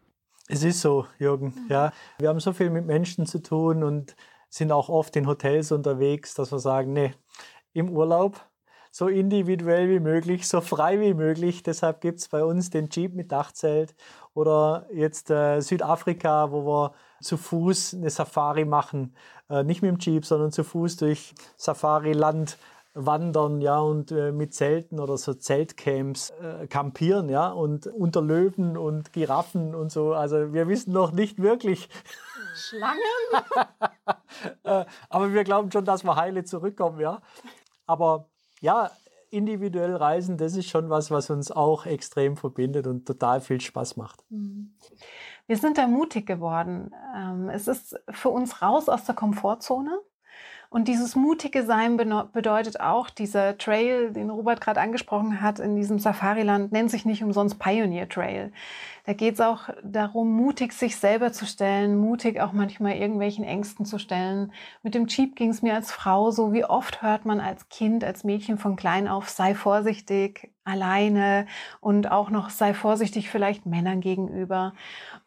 Es 0.48 0.64
ist 0.64 0.82
so, 0.82 1.08
Jürgen. 1.20 1.54
Ja, 1.70 1.92
wir 2.20 2.30
haben 2.30 2.40
so 2.40 2.54
viel 2.54 2.70
mit 2.70 2.86
Menschen 2.86 3.26
zu 3.26 3.42
tun 3.42 3.84
und 3.84 4.16
sind 4.50 4.72
auch 4.72 4.90
oft 4.90 5.16
in 5.16 5.28
Hotels 5.28 5.72
unterwegs, 5.72 6.36
dass 6.36 6.52
wir 6.52 6.60
sagen, 6.60 6.94
nee, 6.94 7.14
im 7.74 7.90
Urlaub 7.90 8.46
so 8.94 9.08
individuell 9.08 9.90
wie 9.90 10.00
möglich, 10.00 10.48
so 10.48 10.62
frei 10.62 11.02
wie 11.02 11.16
möglich. 11.16 11.64
Deshalb 11.64 12.00
gibt 12.00 12.20
es 12.20 12.28
bei 12.28 12.44
uns 12.44 12.70
den 12.70 12.90
Jeep 12.92 13.16
mit 13.16 13.32
Dachzelt 13.32 13.96
oder 14.36 14.86
jetzt 14.94 15.32
äh, 15.32 15.62
Südafrika, 15.62 16.52
wo 16.52 16.64
wir 16.64 16.94
zu 17.20 17.38
Fuß 17.38 17.96
eine 17.96 18.12
Safari 18.12 18.66
machen. 18.66 19.16
Äh, 19.50 19.64
nicht 19.64 19.82
mit 19.82 19.90
dem 19.90 19.98
Jeep, 19.98 20.28
sondern 20.28 20.52
zu 20.52 20.64
Fuß 20.64 20.98
durch 20.98 21.34
Safari-Land 21.58 22.60
wandern, 22.94 23.62
ja, 23.62 23.80
und 23.80 24.12
äh, 24.12 24.32
mit 24.32 24.54
Zelten 24.54 25.00
oder 25.00 25.18
so 25.18 25.34
Zeltcamps 25.34 26.30
äh, 26.30 26.68
campieren, 26.68 27.30
ja, 27.30 27.50
und 27.50 27.88
unter 27.88 28.22
Löwen 28.22 28.78
und 28.78 29.12
Giraffen 29.12 29.74
und 29.74 29.92
so. 29.92 30.14
Also 30.14 30.54
wir 30.54 30.68
wissen 30.68 30.94
noch 30.94 31.12
nicht 31.14 31.42
wirklich. 31.42 31.90
Schlangen? 32.54 33.02
äh, 34.64 34.86
aber 35.10 35.34
wir 35.34 35.44
glauben 35.44 35.72
schon, 35.72 35.84
dass 35.84 36.04
wir 36.04 36.16
heile 36.16 36.44
zurückkommen, 36.44 37.00
ja. 37.00 37.24
Aber 37.88 38.28
ja, 38.64 38.92
individuell 39.30 39.96
reisen, 39.96 40.38
das 40.38 40.56
ist 40.56 40.70
schon 40.70 40.90
was, 40.90 41.12
was 41.12 41.30
uns 41.30 41.52
auch 41.52 41.86
extrem 41.86 42.38
verbindet 42.38 42.88
und 42.88 43.06
total 43.06 43.42
viel 43.42 43.60
Spaß 43.60 43.98
macht. 43.98 44.24
Mhm. 44.30 44.74
Wir 45.48 45.58
sind 45.58 45.78
da 45.78 45.88
mutig 45.88 46.26
geworden. 46.26 46.92
Ähm, 47.16 47.50
es 47.50 47.68
ist 47.68 48.00
für 48.10 48.30
uns 48.30 48.62
raus 48.62 48.88
aus 48.88 49.04
der 49.04 49.16
Komfortzone. 49.16 50.00
Und 50.70 50.88
dieses 50.88 51.16
mutige 51.16 51.64
Sein 51.64 51.98
bedeutet 51.98 52.80
auch, 52.80 53.10
dieser 53.10 53.58
Trail, 53.60 54.12
den 54.12 54.32
Robert 54.32 54.60
gerade 54.60 54.82
angesprochen 54.82 55.42
hat, 55.42 55.60
in 55.60 55.76
diesem 55.76 56.00
Safariland, 56.00 56.72
nennt 56.72 56.90
sich 56.90 57.06
nicht 57.06 57.24
umsonst 57.24 57.60
Pioneer 57.60 58.10
Trail. 58.10 58.52
Da 59.06 59.12
geht 59.12 59.34
es 59.34 59.42
auch 59.42 59.68
darum, 59.84 60.32
mutig 60.32 60.72
sich 60.72 60.96
selber 60.96 61.34
zu 61.34 61.46
stellen, 61.46 61.98
mutig 61.98 62.40
auch 62.40 62.54
manchmal 62.54 62.94
irgendwelchen 62.94 63.44
Ängsten 63.44 63.86
zu 63.86 64.00
stellen. 64.00 64.54
Mit 64.82 64.96
dem 64.96 65.08
Jeep 65.08 65.36
ging 65.36 65.50
es 65.50 65.62
mir 65.62 65.76
als 65.76 65.92
Frau 65.92 66.32
so, 66.32 66.54
wie 66.54 66.64
oft 66.64 67.02
hört 67.02 67.26
man 67.26 67.42
als 67.42 67.68
Kind, 67.68 68.06
als 68.06 68.24
Mädchen 68.24 68.58
von 68.58 68.78
klein 68.78 69.10
auf, 69.10 69.28
sei 69.28 69.56
vorsichtig, 69.56 70.54
alleine 70.64 71.48
und 71.82 72.12
auch 72.12 72.30
noch 72.30 72.50
sei 72.50 72.74
vorsichtig 72.74 73.30
vielleicht 73.30 73.66
Männern 73.66 74.00
gegenüber. 74.00 74.74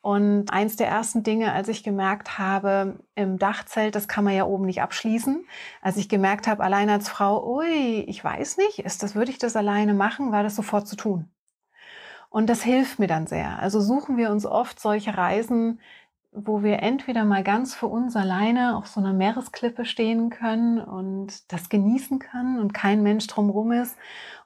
Und 0.00 0.50
eins 0.50 0.76
der 0.76 0.88
ersten 0.88 1.22
Dinge, 1.22 1.52
als 1.52 1.68
ich 1.68 1.84
gemerkt 1.84 2.38
habe, 2.38 2.98
im 3.14 3.38
Dachzelt, 3.38 3.94
das 3.94 4.08
kann 4.08 4.24
man 4.24 4.34
ja 4.34 4.46
oben 4.46 4.64
nicht 4.64 4.80
abschließen, 4.80 5.46
als 5.82 5.98
ich 5.98 6.08
gemerkt 6.08 6.46
habe, 6.46 6.64
alleine 6.64 6.92
als 6.94 7.10
Frau, 7.10 7.46
ui, 7.58 8.00
ich 8.08 8.24
weiß 8.24 8.56
nicht, 8.56 8.78
ist 8.78 9.02
das, 9.02 9.14
würde 9.14 9.30
ich 9.30 9.38
das 9.38 9.54
alleine 9.54 9.92
machen, 9.92 10.32
war 10.32 10.42
das 10.42 10.56
sofort 10.56 10.88
zu 10.88 10.96
tun. 10.96 11.28
Und 12.30 12.48
das 12.48 12.62
hilft 12.62 12.98
mir 12.98 13.06
dann 13.06 13.26
sehr. 13.26 13.58
Also 13.60 13.80
suchen 13.80 14.16
wir 14.16 14.30
uns 14.30 14.46
oft 14.46 14.80
solche 14.80 15.16
Reisen, 15.16 15.80
wo 16.32 16.62
wir 16.62 16.82
entweder 16.82 17.24
mal 17.24 17.42
ganz 17.42 17.74
für 17.74 17.86
uns 17.86 18.14
alleine 18.14 18.76
auf 18.76 18.86
so 18.86 19.00
einer 19.00 19.14
Meeresklippe 19.14 19.86
stehen 19.86 20.28
können 20.28 20.78
und 20.78 21.50
das 21.50 21.70
genießen 21.70 22.18
können 22.18 22.60
und 22.60 22.74
kein 22.74 23.02
Mensch 23.02 23.26
drumherum 23.26 23.72
ist, 23.72 23.96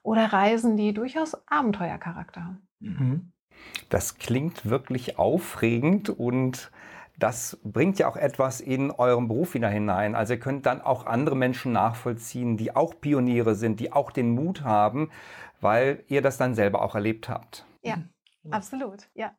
oder 0.03 0.31
Reisen, 0.31 0.77
die 0.77 0.93
durchaus 0.93 1.37
Abenteuercharakter 1.47 2.43
haben. 2.45 2.67
Mhm. 2.79 3.31
Das 3.89 4.17
klingt 4.17 4.69
wirklich 4.69 5.19
aufregend 5.19 6.09
und 6.09 6.71
das 7.19 7.59
bringt 7.63 7.99
ja 7.99 8.07
auch 8.07 8.17
etwas 8.17 8.61
in 8.61 8.89
eurem 8.89 9.27
Beruf 9.27 9.53
wieder 9.53 9.69
hinein. 9.69 10.15
Also 10.15 10.33
ihr 10.33 10.39
könnt 10.39 10.65
dann 10.65 10.81
auch 10.81 11.05
andere 11.05 11.35
Menschen 11.35 11.71
nachvollziehen, 11.71 12.57
die 12.57 12.75
auch 12.75 12.95
Pioniere 12.99 13.53
sind, 13.53 13.79
die 13.79 13.93
auch 13.93 14.11
den 14.11 14.31
Mut 14.31 14.63
haben, 14.63 15.11
weil 15.59 16.03
ihr 16.07 16.21
das 16.21 16.37
dann 16.37 16.55
selber 16.55 16.81
auch 16.81 16.95
erlebt 16.95 17.29
habt. 17.29 17.65
Ja, 17.81 17.95
genau. 18.43 18.55
absolut, 18.55 19.09
ja. 19.13 19.31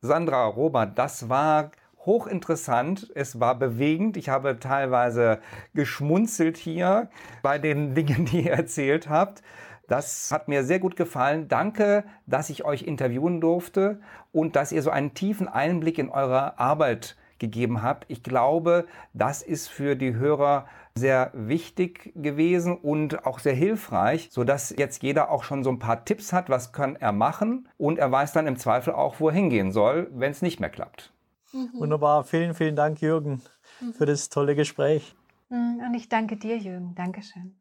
Sandra, 0.00 0.46
Robert, 0.46 0.98
das 0.98 1.28
war 1.28 1.72
hochinteressant, 2.06 3.10
es 3.14 3.40
war 3.40 3.58
bewegend. 3.58 4.16
Ich 4.16 4.28
habe 4.28 4.58
teilweise 4.58 5.40
geschmunzelt 5.74 6.56
hier 6.56 7.10
bei 7.42 7.58
den 7.58 7.94
Dingen, 7.94 8.24
die 8.24 8.46
ihr 8.46 8.52
erzählt 8.52 9.08
habt. 9.08 9.42
Das 9.88 10.30
hat 10.30 10.46
mir 10.48 10.64
sehr 10.64 10.78
gut 10.78 10.94
gefallen. 10.96 11.48
Danke, 11.48 12.04
dass 12.26 12.48
ich 12.48 12.64
euch 12.64 12.82
interviewen 12.82 13.40
durfte 13.40 14.00
und 14.32 14.54
dass 14.54 14.72
ihr 14.72 14.82
so 14.82 14.90
einen 14.90 15.14
tiefen 15.14 15.48
Einblick 15.48 15.98
in 15.98 16.08
eure 16.08 16.58
Arbeit 16.58 17.16
gegeben 17.40 17.82
habt. 17.82 18.04
Ich 18.08 18.22
glaube, 18.22 18.86
das 19.14 19.42
ist 19.42 19.68
für 19.68 19.96
die 19.96 20.14
Hörer 20.14 20.66
sehr 20.94 21.30
wichtig 21.34 22.12
gewesen 22.14 22.76
und 22.76 23.24
auch 23.26 23.38
sehr 23.38 23.54
hilfreich, 23.54 24.28
sodass 24.30 24.74
jetzt 24.76 25.02
jeder 25.02 25.30
auch 25.30 25.44
schon 25.44 25.64
so 25.64 25.70
ein 25.70 25.78
paar 25.78 26.04
Tipps 26.04 26.32
hat, 26.32 26.48
was 26.48 26.72
kann 26.72 26.96
er 26.96 27.12
machen 27.12 27.68
und 27.78 27.98
er 27.98 28.10
weiß 28.10 28.32
dann 28.32 28.46
im 28.46 28.56
Zweifel 28.56 28.92
auch, 28.94 29.20
wo 29.20 29.28
er 29.28 29.34
hingehen 29.34 29.72
soll, 29.72 30.08
wenn 30.12 30.32
es 30.32 30.42
nicht 30.42 30.60
mehr 30.60 30.70
klappt. 30.70 31.12
Mhm. 31.52 31.70
Wunderbar, 31.80 32.24
vielen, 32.24 32.54
vielen 32.54 32.76
Dank, 32.76 33.00
Jürgen, 33.00 33.40
mhm. 33.80 33.92
für 33.92 34.06
das 34.06 34.28
tolle 34.28 34.54
Gespräch. 34.54 35.14
Mhm. 35.48 35.80
Und 35.86 35.94
ich 35.94 36.08
danke 36.08 36.36
dir, 36.36 36.56
Jürgen. 36.56 36.94
Dankeschön. 36.94 37.56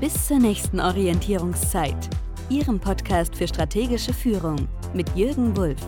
Bis 0.00 0.26
zur 0.26 0.38
nächsten 0.38 0.78
Orientierungszeit, 0.78 2.10
Ihrem 2.50 2.78
Podcast 2.78 3.34
für 3.34 3.48
strategische 3.48 4.12
Führung 4.12 4.68
mit 4.94 5.08
Jürgen 5.16 5.56
Wulff. 5.56 5.80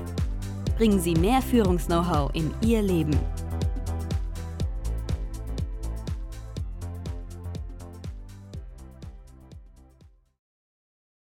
Bringen 0.77 0.99
Sie 0.99 1.15
mehr 1.15 1.43
Führungs-Know-how 1.43 2.31
in 2.35 2.53
Ihr 2.63 2.83
Leben. 2.83 3.17